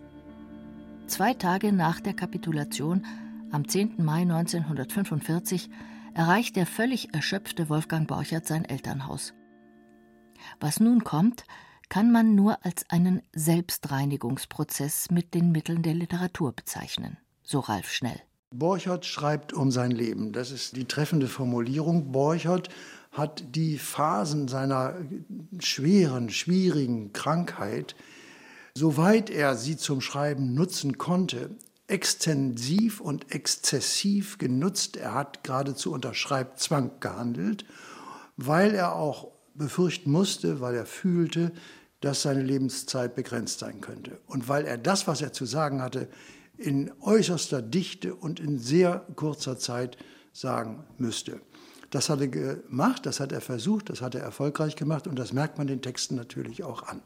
Zwei 1.07 1.35
Tage 1.35 1.73
nach 1.73 2.01
der 2.01 2.15
Kapitulation, 2.15 3.05
am 3.51 3.69
10. 3.69 4.03
Mai 4.03 4.23
1945, 4.23 5.69
erreicht 6.15 6.57
der 6.57 6.67
völlig 6.67 7.15
erschöpfte 7.15 7.69
Wolfgang 7.69 8.09
Borchert 8.09 8.47
sein 8.47 8.65
Elternhaus. 8.65 9.35
Was 10.61 10.81
nun 10.81 11.05
kommt, 11.05 11.45
kann 11.89 12.11
man 12.11 12.35
nur 12.35 12.65
als 12.65 12.89
einen 12.89 13.23
Selbstreinigungsprozess 13.35 15.11
mit 15.11 15.35
den 15.35 15.53
Mitteln 15.53 15.83
der 15.83 15.95
Literatur 15.95 16.53
bezeichnen, 16.53 17.19
so 17.43 17.61
Ralf 17.61 17.91
Schnell. 17.91 18.21
Borchert 18.51 19.07
schreibt 19.07 19.53
um 19.53 19.71
sein 19.71 19.91
Leben. 19.91 20.33
Das 20.33 20.51
ist 20.51 20.77
die 20.77 20.85
treffende 20.85 21.27
Formulierung. 21.27 22.13
Borchert 22.13 22.69
hat 23.11 23.55
die 23.55 23.79
Phasen 23.79 24.49
seiner 24.49 24.95
schweren, 25.59 26.31
schwierigen 26.31 27.13
Krankheit 27.13 27.95
soweit 28.77 29.31
er 29.31 29.57
sie 29.57 29.77
zum 29.77 30.01
Schreiben 30.01 30.55
nutzen 30.55 30.99
konnte, 30.99 31.51
extensiv 31.87 33.01
und 33.01 33.33
exzessiv 33.35 34.39
genutzt. 34.39 34.97
Er 34.97 35.15
hat 35.15 35.45
geradezu 35.45 35.93
unter 35.93 36.15
Schreibzwang 36.15 37.01
gehandelt, 37.01 37.67
weil 38.37 38.75
er 38.75 38.95
auch 38.95 39.29
befürchten 39.55 40.11
musste, 40.11 40.61
weil 40.61 40.75
er 40.75 40.87
fühlte, 40.87 41.53
dass 42.01 42.23
seine 42.23 42.43
Lebenszeit 42.43 43.15
begrenzt 43.15 43.59
sein 43.59 43.81
könnte. 43.81 44.19
Und 44.27 44.49
weil 44.49 44.65
er 44.65 44.79
das, 44.79 45.07
was 45.07 45.21
er 45.21 45.33
zu 45.33 45.45
sagen 45.45 45.83
hatte, 45.83 46.09
in 46.57 46.91
äußerster 47.01 47.63
Dichte 47.63 48.15
und 48.15 48.41
in 48.41 48.59
sehr 48.59 49.07
kurzer 49.17 49.59
Zeit 49.59 49.97
sagen 50.33 50.85
müsste. 50.99 51.41
Das 51.91 52.09
hat 52.09 52.21
er 52.21 52.29
gemacht, 52.29 53.05
das 53.05 53.21
hat 53.21 53.33
er 53.33 53.43
versucht, 53.43 53.91
das 53.91 54.01
hat 54.01 54.15
er 54.15 54.23
erfolgreich 54.23 54.77
gemacht 54.77 55.07
und 55.07 55.19
das 55.19 55.33
merkt 55.33 55.59
man 55.59 55.67
den 55.67 55.83
Texten 55.83 56.15
natürlich 56.15 56.65
auch 56.65 56.85
an. 56.85 57.03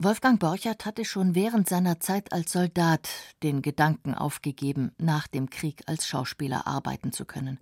Wolfgang 0.00 0.38
Borchert 0.38 0.86
hatte 0.86 1.04
schon 1.04 1.34
während 1.34 1.68
seiner 1.68 1.98
Zeit 1.98 2.32
als 2.32 2.52
Soldat 2.52 3.08
den 3.42 3.62
Gedanken 3.62 4.14
aufgegeben, 4.14 4.92
nach 4.96 5.26
dem 5.26 5.50
Krieg 5.50 5.82
als 5.86 6.06
Schauspieler 6.06 6.68
arbeiten 6.68 7.10
zu 7.10 7.24
können. 7.24 7.58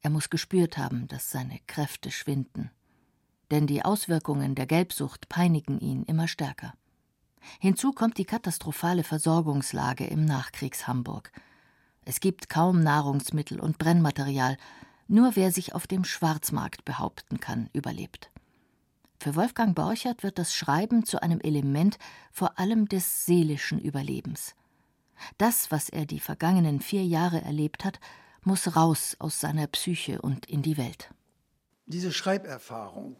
Er 0.00 0.10
muss 0.10 0.30
gespürt 0.30 0.78
haben, 0.78 1.08
dass 1.08 1.32
seine 1.32 1.58
Kräfte 1.66 2.12
schwinden. 2.12 2.70
Denn 3.50 3.66
die 3.66 3.84
Auswirkungen 3.84 4.54
der 4.54 4.66
Gelbsucht 4.66 5.28
peinigen 5.28 5.80
ihn 5.80 6.04
immer 6.04 6.28
stärker. 6.28 6.74
Hinzu 7.58 7.90
kommt 7.90 8.18
die 8.18 8.24
katastrophale 8.24 9.02
Versorgungslage 9.02 10.06
im 10.06 10.24
Nachkriegs-Hamburg. 10.26 11.32
Es 12.04 12.20
gibt 12.20 12.48
kaum 12.48 12.84
Nahrungsmittel 12.84 13.58
und 13.58 13.78
Brennmaterial, 13.78 14.58
nur 15.08 15.34
wer 15.34 15.50
sich 15.50 15.74
auf 15.74 15.88
dem 15.88 16.04
Schwarzmarkt 16.04 16.84
behaupten 16.84 17.40
kann, 17.40 17.68
überlebt. 17.72 18.30
Für 19.20 19.34
Wolfgang 19.34 19.74
Borchert 19.74 20.22
wird 20.22 20.38
das 20.38 20.54
Schreiben 20.54 21.04
zu 21.04 21.20
einem 21.20 21.40
Element 21.40 21.98
vor 22.30 22.58
allem 22.58 22.86
des 22.86 23.26
seelischen 23.26 23.80
Überlebens. 23.80 24.54
Das, 25.38 25.72
was 25.72 25.88
er 25.88 26.06
die 26.06 26.20
vergangenen 26.20 26.80
vier 26.80 27.04
Jahre 27.04 27.40
erlebt 27.40 27.84
hat, 27.84 27.98
muss 28.44 28.76
raus 28.76 29.16
aus 29.18 29.40
seiner 29.40 29.66
Psyche 29.66 30.22
und 30.22 30.46
in 30.46 30.62
die 30.62 30.76
Welt. 30.76 31.10
Diese 31.86 32.12
Schreiberfahrung, 32.12 33.16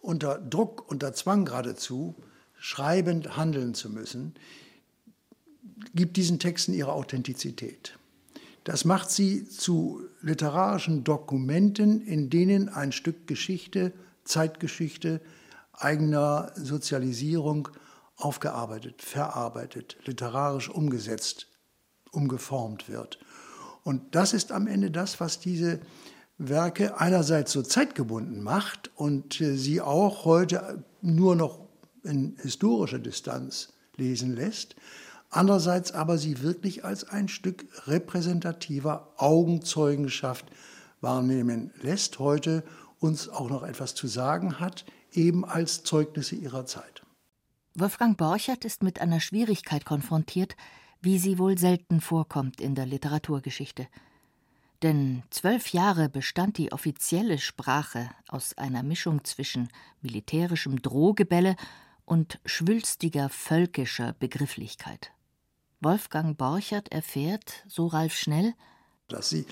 unter 0.00 0.38
Druck, 0.38 0.90
unter 0.90 1.14
Zwang 1.14 1.46
geradezu, 1.46 2.14
schreibend 2.58 3.34
handeln 3.34 3.72
zu 3.72 3.88
müssen, 3.88 4.34
gibt 5.94 6.18
diesen 6.18 6.38
Texten 6.40 6.74
ihre 6.74 6.92
Authentizität. 6.92 7.98
Das 8.64 8.84
macht 8.84 9.10
sie 9.10 9.48
zu 9.48 10.02
literarischen 10.20 11.04
Dokumenten, 11.04 12.02
in 12.02 12.28
denen 12.28 12.68
ein 12.68 12.92
Stück 12.92 13.26
Geschichte 13.26 13.92
Zeitgeschichte 14.24 15.20
eigener 15.72 16.52
Sozialisierung 16.54 17.68
aufgearbeitet, 18.16 19.02
verarbeitet, 19.02 19.96
literarisch 20.04 20.68
umgesetzt, 20.68 21.48
umgeformt 22.10 22.88
wird. 22.88 23.18
Und 23.84 24.14
das 24.14 24.32
ist 24.32 24.52
am 24.52 24.66
Ende 24.66 24.90
das, 24.90 25.18
was 25.18 25.40
diese 25.40 25.80
Werke 26.38 27.00
einerseits 27.00 27.52
so 27.52 27.62
zeitgebunden 27.62 28.42
macht 28.42 28.90
und 28.96 29.40
äh, 29.40 29.56
sie 29.56 29.80
auch 29.80 30.24
heute 30.24 30.84
nur 31.00 31.36
noch 31.36 31.60
in 32.04 32.36
historischer 32.40 32.98
Distanz 32.98 33.72
lesen 33.96 34.34
lässt, 34.34 34.74
andererseits 35.30 35.92
aber 35.92 36.18
sie 36.18 36.42
wirklich 36.42 36.84
als 36.84 37.04
ein 37.04 37.28
Stück 37.28 37.66
repräsentativer 37.86 39.12
Augenzeugenschaft 39.16 40.46
wahrnehmen 41.00 41.72
lässt, 41.82 42.18
heute 42.18 42.64
uns 43.02 43.28
auch 43.28 43.50
noch 43.50 43.62
etwas 43.62 43.94
zu 43.94 44.06
sagen 44.06 44.60
hat, 44.60 44.84
eben 45.12 45.44
als 45.44 45.82
Zeugnisse 45.82 46.36
ihrer 46.36 46.66
Zeit. 46.66 47.02
Wolfgang 47.74 48.16
Borchert 48.16 48.64
ist 48.64 48.82
mit 48.82 49.00
einer 49.00 49.20
Schwierigkeit 49.20 49.84
konfrontiert, 49.84 50.56
wie 51.00 51.18
sie 51.18 51.38
wohl 51.38 51.58
selten 51.58 52.00
vorkommt 52.00 52.60
in 52.60 52.74
der 52.74 52.86
Literaturgeschichte. 52.86 53.88
Denn 54.82 55.22
zwölf 55.30 55.68
Jahre 55.68 56.08
bestand 56.08 56.58
die 56.58 56.72
offizielle 56.72 57.38
Sprache 57.38 58.10
aus 58.28 58.56
einer 58.58 58.82
Mischung 58.82 59.24
zwischen 59.24 59.68
militärischem 60.00 60.82
Drohgebälle 60.82 61.56
und 62.04 62.40
schwülstiger 62.44 63.28
völkischer 63.28 64.14
Begrifflichkeit. 64.18 65.12
Wolfgang 65.80 66.36
Borchert 66.36 66.92
erfährt, 66.92 67.64
so 67.66 67.86
Ralf 67.86 68.14
Schnell, 68.14 68.54
dass 69.08 69.28
sie 69.28 69.46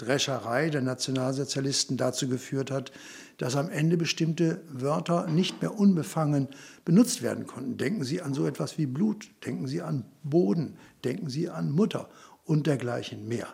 Phrasendrescherei 0.00 0.70
der 0.70 0.80
Nationalsozialisten 0.80 1.96
dazu 1.96 2.28
geführt 2.28 2.70
hat, 2.70 2.90
dass 3.36 3.56
am 3.56 3.68
Ende 3.68 3.96
bestimmte 3.96 4.62
Wörter 4.68 5.26
nicht 5.26 5.60
mehr 5.60 5.78
unbefangen 5.78 6.48
benutzt 6.84 7.22
werden 7.22 7.46
konnten. 7.46 7.76
Denken 7.76 8.04
Sie 8.04 8.22
an 8.22 8.32
so 8.34 8.46
etwas 8.46 8.78
wie 8.78 8.86
Blut, 8.86 9.30
denken 9.44 9.66
Sie 9.66 9.82
an 9.82 10.04
Boden, 10.22 10.76
denken 11.04 11.28
Sie 11.28 11.50
an 11.50 11.70
Mutter 11.70 12.08
und 12.44 12.66
dergleichen 12.66 13.28
mehr. 13.28 13.46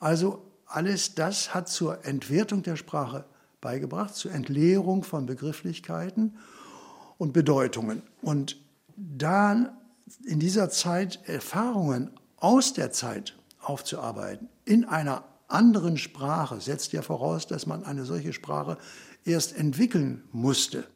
Also 0.00 0.42
alles 0.66 1.14
das 1.14 1.54
hat 1.54 1.68
zur 1.68 2.04
Entwertung 2.04 2.62
der 2.62 2.76
Sprache 2.76 3.24
beigebracht, 3.60 4.14
zur 4.14 4.32
Entleerung 4.32 5.04
von 5.04 5.26
Begrifflichkeiten 5.26 6.36
und 7.16 7.32
Bedeutungen. 7.32 8.02
Und 8.22 8.56
da 8.96 9.76
in 10.24 10.40
dieser 10.40 10.68
Zeit 10.68 11.20
Erfahrungen 11.28 12.10
aus 12.36 12.72
der 12.72 12.90
Zeit 12.90 13.36
aufzuarbeiten, 13.60 14.48
in 14.64 14.84
einer 14.84 15.24
anderen 15.52 15.96
Sprache, 15.96 16.60
setzt 16.60 16.92
ja 16.92 17.02
voraus, 17.02 17.46
dass 17.46 17.66
man 17.66 17.84
eine 17.84 18.04
solche 18.04 18.32
Sprache 18.32 18.78
erst 19.24 19.56
entwickeln 19.56 20.24
musste. 20.32 20.86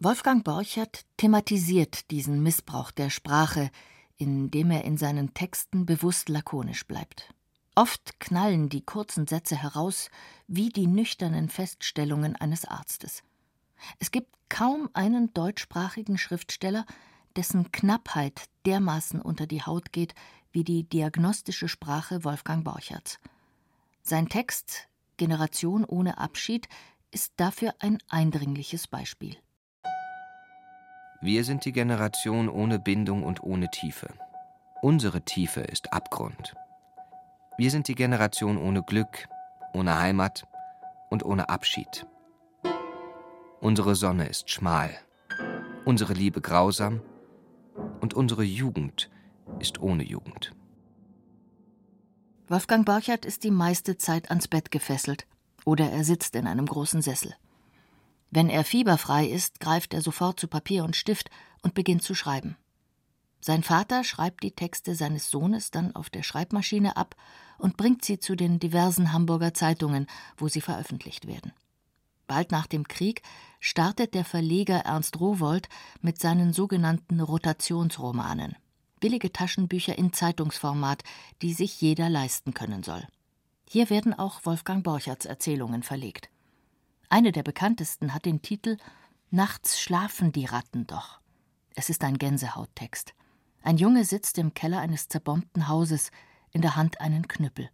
Wolfgang 0.00 0.44
Borchert 0.44 1.04
thematisiert 1.16 2.10
diesen 2.10 2.42
Missbrauch 2.42 2.90
der 2.92 3.10
Sprache, 3.10 3.70
indem 4.16 4.70
er 4.70 4.84
in 4.84 4.96
seinen 4.96 5.34
Texten 5.34 5.86
bewusst 5.86 6.28
lakonisch 6.28 6.86
bleibt. 6.86 7.34
Oft 7.74 8.18
knallen 8.18 8.68
die 8.68 8.84
kurzen 8.84 9.26
Sätze 9.26 9.56
heraus 9.56 10.10
wie 10.46 10.68
die 10.68 10.86
nüchternen 10.86 11.48
Feststellungen 11.48 12.34
eines 12.36 12.64
Arztes. 12.64 13.22
Es 14.00 14.10
gibt 14.10 14.34
kaum 14.48 14.88
einen 14.92 15.32
deutschsprachigen 15.32 16.18
Schriftsteller, 16.18 16.84
dessen 17.36 17.70
Knappheit 17.70 18.46
dermaßen 18.66 19.20
unter 19.20 19.46
die 19.46 19.62
Haut 19.62 19.92
geht 19.92 20.14
wie 20.50 20.64
die 20.64 20.88
diagnostische 20.88 21.68
Sprache 21.68 22.24
Wolfgang 22.24 22.64
Borcherts. 22.64 23.20
Sein 24.08 24.30
Text 24.30 24.88
Generation 25.18 25.84
ohne 25.84 26.16
Abschied 26.16 26.66
ist 27.10 27.34
dafür 27.36 27.74
ein 27.78 27.98
eindringliches 28.08 28.86
Beispiel. 28.88 29.36
Wir 31.20 31.44
sind 31.44 31.66
die 31.66 31.72
Generation 31.72 32.48
ohne 32.48 32.78
Bindung 32.78 33.22
und 33.22 33.42
ohne 33.42 33.70
Tiefe. 33.70 34.08
Unsere 34.80 35.20
Tiefe 35.20 35.60
ist 35.60 35.92
Abgrund. 35.92 36.56
Wir 37.58 37.70
sind 37.70 37.86
die 37.86 37.94
Generation 37.94 38.56
ohne 38.56 38.82
Glück, 38.82 39.28
ohne 39.74 39.98
Heimat 39.98 40.46
und 41.10 41.22
ohne 41.22 41.50
Abschied. 41.50 42.06
Unsere 43.60 43.94
Sonne 43.94 44.26
ist 44.26 44.48
schmal, 44.48 44.88
unsere 45.84 46.14
Liebe 46.14 46.40
grausam 46.40 47.02
und 48.00 48.14
unsere 48.14 48.44
Jugend 48.44 49.10
ist 49.58 49.78
ohne 49.82 50.02
Jugend. 50.02 50.54
Wolfgang 52.50 52.86
Borchert 52.86 53.26
ist 53.26 53.44
die 53.44 53.50
meiste 53.50 53.98
Zeit 53.98 54.30
ans 54.30 54.48
Bett 54.48 54.70
gefesselt 54.70 55.26
oder 55.66 55.90
er 55.90 56.02
sitzt 56.02 56.34
in 56.34 56.46
einem 56.46 56.64
großen 56.64 57.02
Sessel. 57.02 57.34
Wenn 58.30 58.48
er 58.48 58.64
fieberfrei 58.64 59.26
ist, 59.26 59.60
greift 59.60 59.92
er 59.92 60.00
sofort 60.00 60.40
zu 60.40 60.48
Papier 60.48 60.84
und 60.84 60.96
Stift 60.96 61.28
und 61.60 61.74
beginnt 61.74 62.02
zu 62.02 62.14
schreiben. 62.14 62.56
Sein 63.42 63.62
Vater 63.62 64.02
schreibt 64.02 64.42
die 64.42 64.52
Texte 64.52 64.94
seines 64.94 65.30
Sohnes 65.30 65.70
dann 65.70 65.94
auf 65.94 66.08
der 66.08 66.22
Schreibmaschine 66.22 66.96
ab 66.96 67.16
und 67.58 67.76
bringt 67.76 68.02
sie 68.02 68.18
zu 68.18 68.34
den 68.34 68.58
diversen 68.58 69.12
Hamburger 69.12 69.52
Zeitungen, 69.52 70.06
wo 70.38 70.48
sie 70.48 70.62
veröffentlicht 70.62 71.26
werden. 71.26 71.52
Bald 72.26 72.50
nach 72.50 72.66
dem 72.66 72.88
Krieg 72.88 73.20
startet 73.60 74.14
der 74.14 74.24
Verleger 74.24 74.80
Ernst 74.80 75.20
Rowold 75.20 75.68
mit 76.00 76.18
seinen 76.18 76.54
sogenannten 76.54 77.20
Rotationsromanen, 77.20 78.56
billige 79.00 79.32
Taschenbücher 79.32 79.96
in 79.96 80.12
Zeitungsformat, 80.12 81.02
die 81.42 81.52
sich 81.52 81.80
jeder 81.80 82.08
leisten 82.08 82.54
können 82.54 82.82
soll. 82.82 83.06
Hier 83.68 83.90
werden 83.90 84.14
auch 84.14 84.44
Wolfgang 84.44 84.82
Borcherts 84.82 85.26
Erzählungen 85.26 85.82
verlegt. 85.82 86.30
Eine 87.08 87.32
der 87.32 87.42
bekanntesten 87.42 88.14
hat 88.14 88.24
den 88.24 88.42
Titel 88.42 88.76
Nachts 89.30 89.80
schlafen 89.80 90.32
die 90.32 90.46
Ratten 90.46 90.86
doch. 90.86 91.20
Es 91.74 91.90
ist 91.90 92.02
ein 92.02 92.18
Gänsehauttext. 92.18 93.14
Ein 93.62 93.76
Junge 93.76 94.04
sitzt 94.04 94.38
im 94.38 94.54
Keller 94.54 94.80
eines 94.80 95.08
zerbombten 95.08 95.68
Hauses, 95.68 96.10
in 96.52 96.62
der 96.62 96.76
Hand 96.76 97.00
einen 97.00 97.28
Knüppel. 97.28 97.68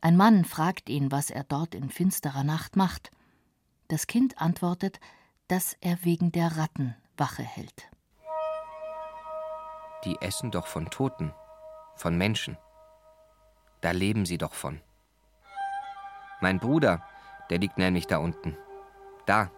Ein 0.00 0.16
Mann 0.16 0.44
fragt 0.44 0.88
ihn, 0.88 1.10
was 1.10 1.30
er 1.30 1.44
dort 1.44 1.74
in 1.74 1.90
finsterer 1.90 2.44
Nacht 2.44 2.76
macht. 2.76 3.10
Das 3.88 4.06
Kind 4.06 4.40
antwortet, 4.40 5.00
dass 5.48 5.76
er 5.80 6.04
wegen 6.04 6.30
der 6.30 6.56
Ratten 6.56 6.94
Wache 7.16 7.42
hält. 7.42 7.90
Die 10.04 10.16
essen 10.20 10.50
doch 10.50 10.66
von 10.66 10.90
Toten, 10.90 11.32
von 11.96 12.16
Menschen. 12.16 12.56
Da 13.80 13.90
leben 13.90 14.26
sie 14.26 14.38
doch 14.38 14.54
von. 14.54 14.80
Mein 16.40 16.60
Bruder, 16.60 17.02
der 17.50 17.58
liegt 17.58 17.78
nämlich 17.78 18.06
da 18.06 18.18
unten. 18.18 18.56
Da. 19.26 19.50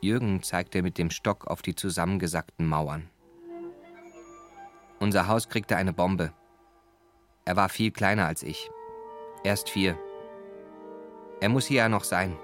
Jürgen 0.00 0.42
zeigte 0.42 0.82
mit 0.82 0.98
dem 0.98 1.10
Stock 1.10 1.46
auf 1.46 1.62
die 1.62 1.74
zusammengesackten 1.74 2.66
Mauern. 2.66 3.08
Unser 5.00 5.28
Haus 5.28 5.48
kriegte 5.48 5.76
eine 5.76 5.92
Bombe. 5.92 6.32
Er 7.44 7.56
war 7.56 7.68
viel 7.68 7.92
kleiner 7.92 8.26
als 8.26 8.42
ich. 8.42 8.70
Erst 9.44 9.70
vier. 9.70 9.96
Er 11.40 11.48
muss 11.48 11.66
hier 11.66 11.78
ja 11.78 11.88
noch 11.88 12.04
sein. 12.04 12.36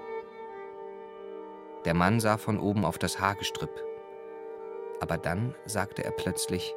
Der 1.83 1.93
Mann 1.93 2.19
sah 2.19 2.37
von 2.37 2.57
oben 2.57 2.85
auf 2.85 2.97
das 2.97 3.19
Haargestrüpp. 3.19 3.83
Aber 4.99 5.17
dann 5.17 5.53
sagte 5.65 6.03
er 6.03 6.11
plötzlich: 6.11 6.73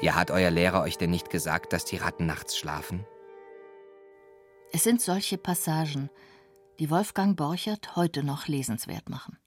Ja, 0.00 0.14
hat 0.14 0.30
euer 0.30 0.50
Lehrer 0.50 0.82
euch 0.82 0.98
denn 0.98 1.10
nicht 1.10 1.30
gesagt, 1.30 1.72
dass 1.72 1.84
die 1.84 1.96
Ratten 1.96 2.26
nachts 2.26 2.56
schlafen? 2.56 3.06
Es 4.72 4.84
sind 4.84 5.00
solche 5.00 5.38
Passagen, 5.38 6.10
die 6.78 6.90
Wolfgang 6.90 7.36
Borchert 7.36 7.96
heute 7.96 8.22
noch 8.22 8.48
lesenswert 8.48 9.08
machen. 9.08 9.38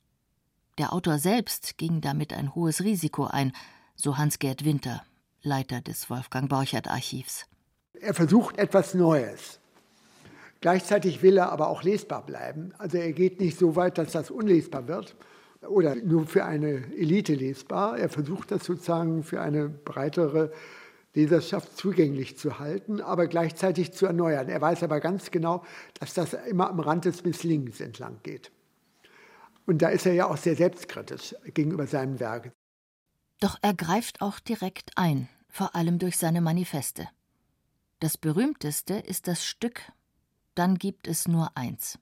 Der 0.77 0.93
Autor 0.93 1.19
selbst 1.19 1.77
ging 1.77 2.01
damit 2.01 2.33
ein 2.33 2.55
hohes 2.55 2.83
Risiko 2.83 3.25
ein, 3.25 3.51
so 3.95 4.17
Hans-Gerd 4.17 4.63
Winter, 4.65 5.03
Leiter 5.41 5.81
des 5.81 6.09
Wolfgang 6.09 6.49
Borchert 6.49 6.87
Archivs. 6.87 7.45
Er 7.93 8.13
versucht 8.13 8.57
etwas 8.57 8.93
Neues. 8.93 9.59
Gleichzeitig 10.61 11.21
will 11.21 11.37
er 11.37 11.51
aber 11.51 11.67
auch 11.67 11.83
lesbar 11.83 12.25
bleiben. 12.25 12.73
Also 12.77 12.97
er 12.97 13.11
geht 13.13 13.39
nicht 13.39 13.59
so 13.59 13.75
weit, 13.75 13.97
dass 13.97 14.13
das 14.13 14.31
unlesbar 14.31 14.87
wird 14.87 15.15
oder 15.67 15.95
nur 15.95 16.25
für 16.25 16.45
eine 16.45 16.85
Elite 16.95 17.33
lesbar. 17.33 17.97
Er 17.97 18.09
versucht 18.09 18.51
das 18.51 18.63
sozusagen 18.63 19.23
für 19.23 19.41
eine 19.41 19.69
breitere 19.69 20.51
Leserschaft 21.13 21.75
zugänglich 21.75 22.37
zu 22.37 22.59
halten, 22.59 23.01
aber 23.01 23.27
gleichzeitig 23.27 23.93
zu 23.93 24.05
erneuern. 24.05 24.47
Er 24.47 24.61
weiß 24.61 24.83
aber 24.83 24.99
ganz 24.99 25.31
genau, 25.31 25.63
dass 25.99 26.13
das 26.13 26.33
immer 26.33 26.69
am 26.69 26.79
Rand 26.79 27.05
des 27.05 27.23
Misslings 27.23 27.81
entlang 27.81 28.19
geht. 28.23 28.51
Und 29.65 29.81
da 29.81 29.89
ist 29.89 30.05
er 30.05 30.13
ja 30.13 30.27
auch 30.27 30.37
sehr 30.37 30.55
selbstkritisch 30.55 31.35
gegenüber 31.53 31.87
seinem 31.87 32.19
Werk. 32.19 32.51
Doch 33.39 33.57
er 33.61 33.73
greift 33.73 34.21
auch 34.21 34.39
direkt 34.39 34.91
ein, 34.95 35.29
vor 35.47 35.75
allem 35.75 35.99
durch 35.99 36.17
seine 36.17 36.41
Manifeste. 36.41 37.07
Das 37.99 38.17
berühmteste 38.17 38.95
ist 38.95 39.27
das 39.27 39.45
Stück 39.45 39.81
Dann 40.55 40.77
gibt 40.77 41.07
es 41.07 41.27
nur 41.27 41.55
eins. 41.55 41.99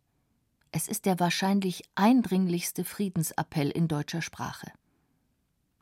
Es 0.78 0.88
ist 0.88 1.08
der 1.08 1.20
wahrscheinlich 1.20 1.82
eindringlichste 1.96 2.84
Friedensappell 2.84 3.72
in 3.72 3.88
deutscher 3.88 4.22
Sprache. 4.22 4.72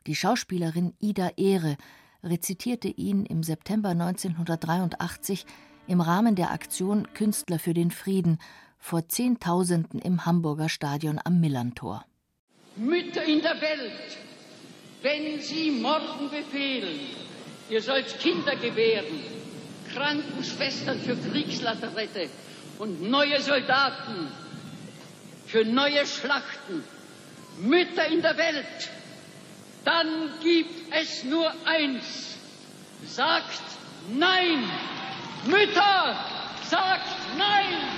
Die 0.06 0.16
Schauspielerin 0.16 0.94
Ida 1.00 1.32
Ehre 1.36 1.76
rezitierte 2.24 2.88
ihn 2.88 3.26
im 3.26 3.42
September 3.42 3.90
1983 3.90 5.44
im 5.86 6.00
Rahmen 6.00 6.34
der 6.34 6.50
Aktion 6.50 7.12
Künstler 7.12 7.58
für 7.58 7.74
den 7.74 7.90
Frieden 7.90 8.38
vor 8.78 9.06
Zehntausenden 9.06 10.00
im 10.00 10.24
Hamburger 10.24 10.70
Stadion 10.70 11.20
am 11.22 11.40
Millantor. 11.40 12.06
Mütter 12.76 13.24
in 13.24 13.42
der 13.42 13.60
Welt, 13.60 14.16
wenn 15.02 15.42
Sie 15.42 15.72
morgen 15.72 16.30
befehlen, 16.30 17.00
ihr 17.68 17.82
sollt 17.82 18.18
Kinder 18.18 18.56
gebären, 18.56 19.20
Krankenschwestern 19.92 20.98
für 21.00 21.16
Kriegslaterette 21.16 22.30
und 22.78 23.02
neue 23.02 23.42
Soldaten 23.42 24.45
für 25.46 25.64
neue 25.64 26.06
Schlachten, 26.06 26.84
Mütter 27.58 28.06
in 28.06 28.22
der 28.22 28.36
Welt, 28.36 28.90
dann 29.84 30.30
gibt 30.42 30.92
es 30.92 31.24
nur 31.24 31.50
eins. 31.64 32.36
Sagt 33.06 33.62
Nein! 34.12 34.64
Mütter, 35.46 36.16
sagt 36.68 37.06
Nein! 37.38 37.96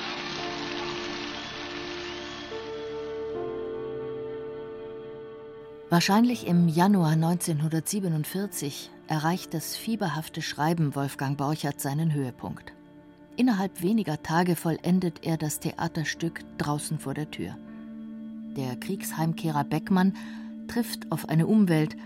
Wahrscheinlich 5.90 6.46
im 6.46 6.68
Januar 6.68 7.12
1947 7.12 8.90
erreicht 9.06 9.54
das 9.54 9.74
fieberhafte 9.74 10.42
Schreiben 10.42 10.94
Wolfgang 10.94 11.38
Borchert 11.38 11.80
seinen 11.80 12.12
Höhepunkt. 12.12 12.74
Innerhalb 13.38 13.82
weniger 13.82 14.20
Tage 14.20 14.56
vollendet 14.56 15.24
er 15.24 15.36
das 15.36 15.60
Theaterstück 15.60 16.40
draußen 16.58 16.98
vor 16.98 17.14
der 17.14 17.30
Tür. 17.30 17.56
Der 18.56 18.74
Kriegsheimkehrer 18.74 19.62
Beckmann 19.62 20.16
trifft 20.66 21.12
auf 21.12 21.28
eine 21.28 21.46
Umwelt, 21.46 21.96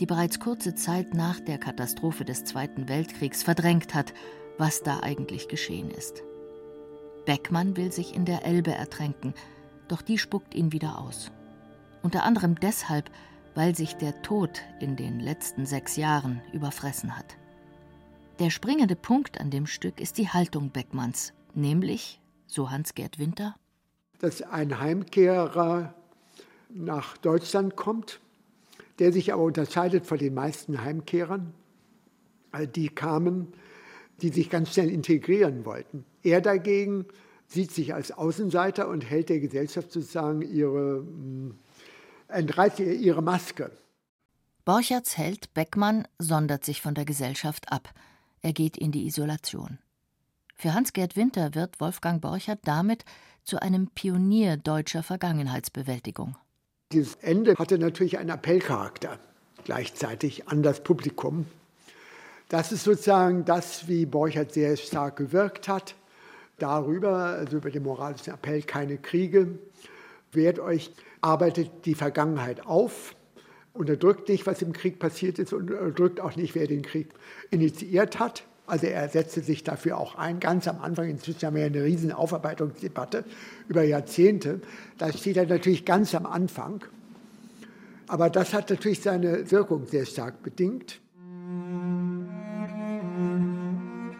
die 0.00 0.06
bereits 0.06 0.40
kurze 0.40 0.74
Zeit 0.74 1.12
nach 1.12 1.40
der 1.40 1.58
Katastrophe 1.58 2.24
des 2.24 2.44
Zweiten 2.44 2.88
Weltkriegs 2.88 3.42
verdrängt 3.42 3.94
hat, 3.94 4.14
was 4.56 4.82
da 4.82 5.00
eigentlich 5.00 5.48
geschehen 5.48 5.90
ist. 5.90 6.22
Beckmann 7.26 7.76
will 7.76 7.92
sich 7.92 8.14
in 8.14 8.24
der 8.24 8.46
Elbe 8.46 8.72
ertränken, 8.72 9.34
doch 9.88 10.00
die 10.00 10.16
spuckt 10.16 10.54
ihn 10.54 10.72
wieder 10.72 10.98
aus. 10.98 11.30
Unter 12.02 12.24
anderem 12.24 12.54
deshalb, 12.58 13.10
weil 13.54 13.76
sich 13.76 13.96
der 13.96 14.22
Tod 14.22 14.62
in 14.80 14.96
den 14.96 15.20
letzten 15.20 15.66
sechs 15.66 15.96
Jahren 15.96 16.40
überfressen 16.54 17.18
hat. 17.18 17.36
Der 18.38 18.50
springende 18.50 18.94
Punkt 18.94 19.40
an 19.40 19.50
dem 19.50 19.66
Stück 19.66 20.00
ist 20.00 20.16
die 20.16 20.28
Haltung 20.28 20.70
Beckmanns, 20.70 21.32
nämlich, 21.54 22.20
so 22.46 22.70
Hans-Gerd 22.70 23.18
Winter, 23.18 23.56
dass 24.20 24.42
ein 24.42 24.78
Heimkehrer 24.78 25.92
nach 26.68 27.16
Deutschland 27.16 27.74
kommt, 27.74 28.20
der 29.00 29.12
sich 29.12 29.32
aber 29.32 29.42
unterscheidet 29.42 30.06
von 30.06 30.18
den 30.18 30.34
meisten 30.34 30.82
Heimkehrern. 30.82 31.52
Die 32.76 32.88
kamen, 32.88 33.52
die 34.22 34.28
sich 34.28 34.50
ganz 34.50 34.72
schnell 34.72 34.90
integrieren 34.90 35.64
wollten. 35.64 36.04
Er 36.22 36.40
dagegen 36.40 37.06
sieht 37.48 37.72
sich 37.72 37.92
als 37.92 38.12
Außenseiter 38.12 38.88
und 38.88 39.00
hält 39.02 39.30
der 39.30 39.40
Gesellschaft 39.40 39.90
sozusagen 39.90 40.42
ihre 40.42 40.98
hm, 40.98 41.56
entreißt 42.28 42.78
ihr 42.80 42.92
ihre 42.92 43.22
Maske. 43.22 43.72
Borcherts 44.64 45.16
Held 45.16 45.54
Beckmann 45.54 46.06
sondert 46.18 46.64
sich 46.64 46.82
von 46.82 46.94
der 46.94 47.04
Gesellschaft 47.04 47.72
ab. 47.72 47.92
Er 48.42 48.52
geht 48.52 48.76
in 48.76 48.92
die 48.92 49.06
Isolation. 49.06 49.78
Für 50.54 50.74
Hans-Gerd 50.74 51.16
Winter 51.16 51.54
wird 51.54 51.80
Wolfgang 51.80 52.20
Borchert 52.20 52.60
damit 52.64 53.04
zu 53.44 53.60
einem 53.62 53.88
Pionier 53.88 54.56
deutscher 54.56 55.02
Vergangenheitsbewältigung. 55.02 56.36
Dieses 56.92 57.14
Ende 57.16 57.54
hatte 57.56 57.78
natürlich 57.78 58.18
einen 58.18 58.30
Appellcharakter 58.30 59.18
gleichzeitig 59.64 60.48
an 60.48 60.62
das 60.62 60.82
Publikum. 60.82 61.46
Das 62.48 62.72
ist 62.72 62.84
sozusagen 62.84 63.44
das, 63.44 63.86
wie 63.88 64.06
Borchert 64.06 64.52
sehr 64.52 64.76
stark 64.76 65.16
gewirkt 65.16 65.68
hat. 65.68 65.94
Darüber, 66.58 67.16
also 67.16 67.58
über 67.58 67.70
den 67.70 67.82
moralischen 67.82 68.32
Appell, 68.32 68.62
keine 68.62 68.98
Kriege. 68.98 69.58
Wehrt 70.32 70.58
euch 70.58 70.90
arbeitet 71.20 71.84
die 71.84 71.94
Vergangenheit 71.94 72.66
auf, 72.66 73.14
unterdrückt 73.78 74.28
nicht, 74.28 74.46
was 74.46 74.62
im 74.62 74.72
Krieg 74.72 74.98
passiert 74.98 75.38
ist 75.38 75.52
und 75.52 75.70
unterdrückt 75.70 76.20
auch 76.20 76.36
nicht, 76.36 76.54
wer 76.54 76.66
den 76.66 76.82
Krieg 76.82 77.08
initiiert 77.50 78.18
hat. 78.18 78.44
Also 78.66 78.86
er 78.86 79.08
setzte 79.08 79.40
sich 79.40 79.64
dafür 79.64 79.96
auch 79.96 80.16
ein, 80.16 80.40
ganz 80.40 80.68
am 80.68 80.80
Anfang. 80.80 81.08
Inzwischen 81.08 81.46
haben 81.46 81.56
wir 81.56 81.64
eine 81.64 81.84
riesen 81.84 82.12
Aufarbeitungsdebatte 82.12 83.24
über 83.66 83.82
Jahrzehnte. 83.82 84.60
Da 84.98 85.10
steht 85.10 85.38
er 85.38 85.46
natürlich 85.46 85.86
ganz 85.86 86.14
am 86.14 86.26
Anfang. 86.26 86.84
Aber 88.08 88.28
das 88.28 88.52
hat 88.52 88.68
natürlich 88.68 89.00
seine 89.00 89.50
Wirkung 89.50 89.86
sehr 89.86 90.04
stark 90.04 90.42
bedingt. 90.42 91.00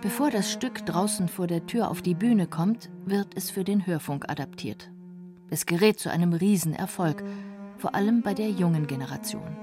Bevor 0.01 0.31
das 0.31 0.51
Stück 0.51 0.87
draußen 0.87 1.29
vor 1.29 1.47
der 1.47 1.67
Tür 1.67 1.91
auf 1.91 2.01
die 2.01 2.15
Bühne 2.15 2.47
kommt, 2.47 2.89
wird 3.05 3.29
es 3.35 3.51
für 3.51 3.65
den 3.65 3.87
Hörfunk 3.87 4.31
adaptiert. 4.31 4.91
Es 5.51 5.67
gerät 5.67 5.99
zu 5.99 6.11
einem 6.11 6.33
Riesenerfolg, 6.33 7.23
vor 7.79 7.95
allem 7.95 8.23
bei 8.23 8.35
der 8.35 8.51
jungen 8.51 8.87
Generation. 8.87 9.57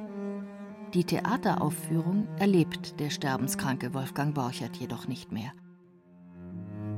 Die 0.94 1.04
Theateraufführung 1.04 2.28
erlebt 2.38 3.00
der 3.00 3.10
sterbenskranke 3.10 3.94
Wolfgang 3.94 4.34
Borchert 4.34 4.78
jedoch 4.78 5.08
nicht 5.08 5.32
mehr. 5.32 5.52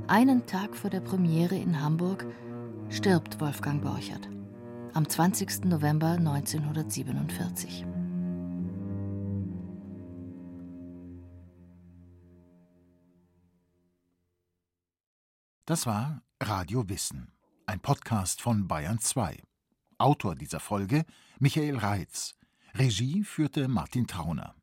Einen 0.08 0.46
Tag 0.46 0.76
vor 0.76 0.90
der 0.90 1.02
Premiere 1.02 1.56
in 1.56 1.82
Hamburg 1.82 2.26
stirbt 2.90 3.42
Wolfgang 3.42 3.82
Borchert 3.82 4.30
am 4.94 5.08
20. 5.08 5.66
November 5.66 6.12
1947. 6.12 7.86
Das 15.66 15.86
war 15.86 16.22
Radio 16.42 16.88
Wissen 16.88 17.34
ein 17.70 17.82
Podcast 17.82 18.42
von 18.42 18.66
Bayern 18.66 19.00
2. 19.00 19.44
Autor 19.98 20.36
dieser 20.36 20.60
Folge 20.60 21.06
Michael 21.40 21.78
Reitz. 21.78 22.36
Regie 22.76 23.24
führte 23.24 23.68
Martin 23.68 24.08
Trauner. 24.08 24.56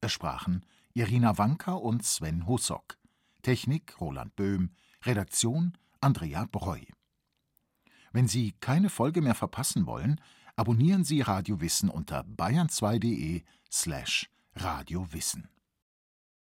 Es 0.00 0.12
sprachen 0.12 0.64
Irina 0.94 1.36
Wanka 1.38 1.72
und 1.72 2.04
Sven 2.04 2.46
Hussock. 2.46 2.96
Technik 3.42 4.00
Roland 4.00 4.36
Böhm. 4.36 4.70
Redaktion 5.02 5.76
Andrea 6.00 6.46
Breu. 6.50 6.80
Wenn 8.12 8.28
Sie 8.28 8.52
keine 8.60 8.88
Folge 8.88 9.20
mehr 9.20 9.34
verpassen 9.34 9.86
wollen, 9.86 10.20
abonnieren 10.54 11.04
Sie 11.04 11.20
Radio 11.20 11.60
Wissen 11.60 11.90
unter 11.90 12.20
bayern2.de 12.22 13.42
slash 13.70 14.30
radiowissen. 14.54 15.48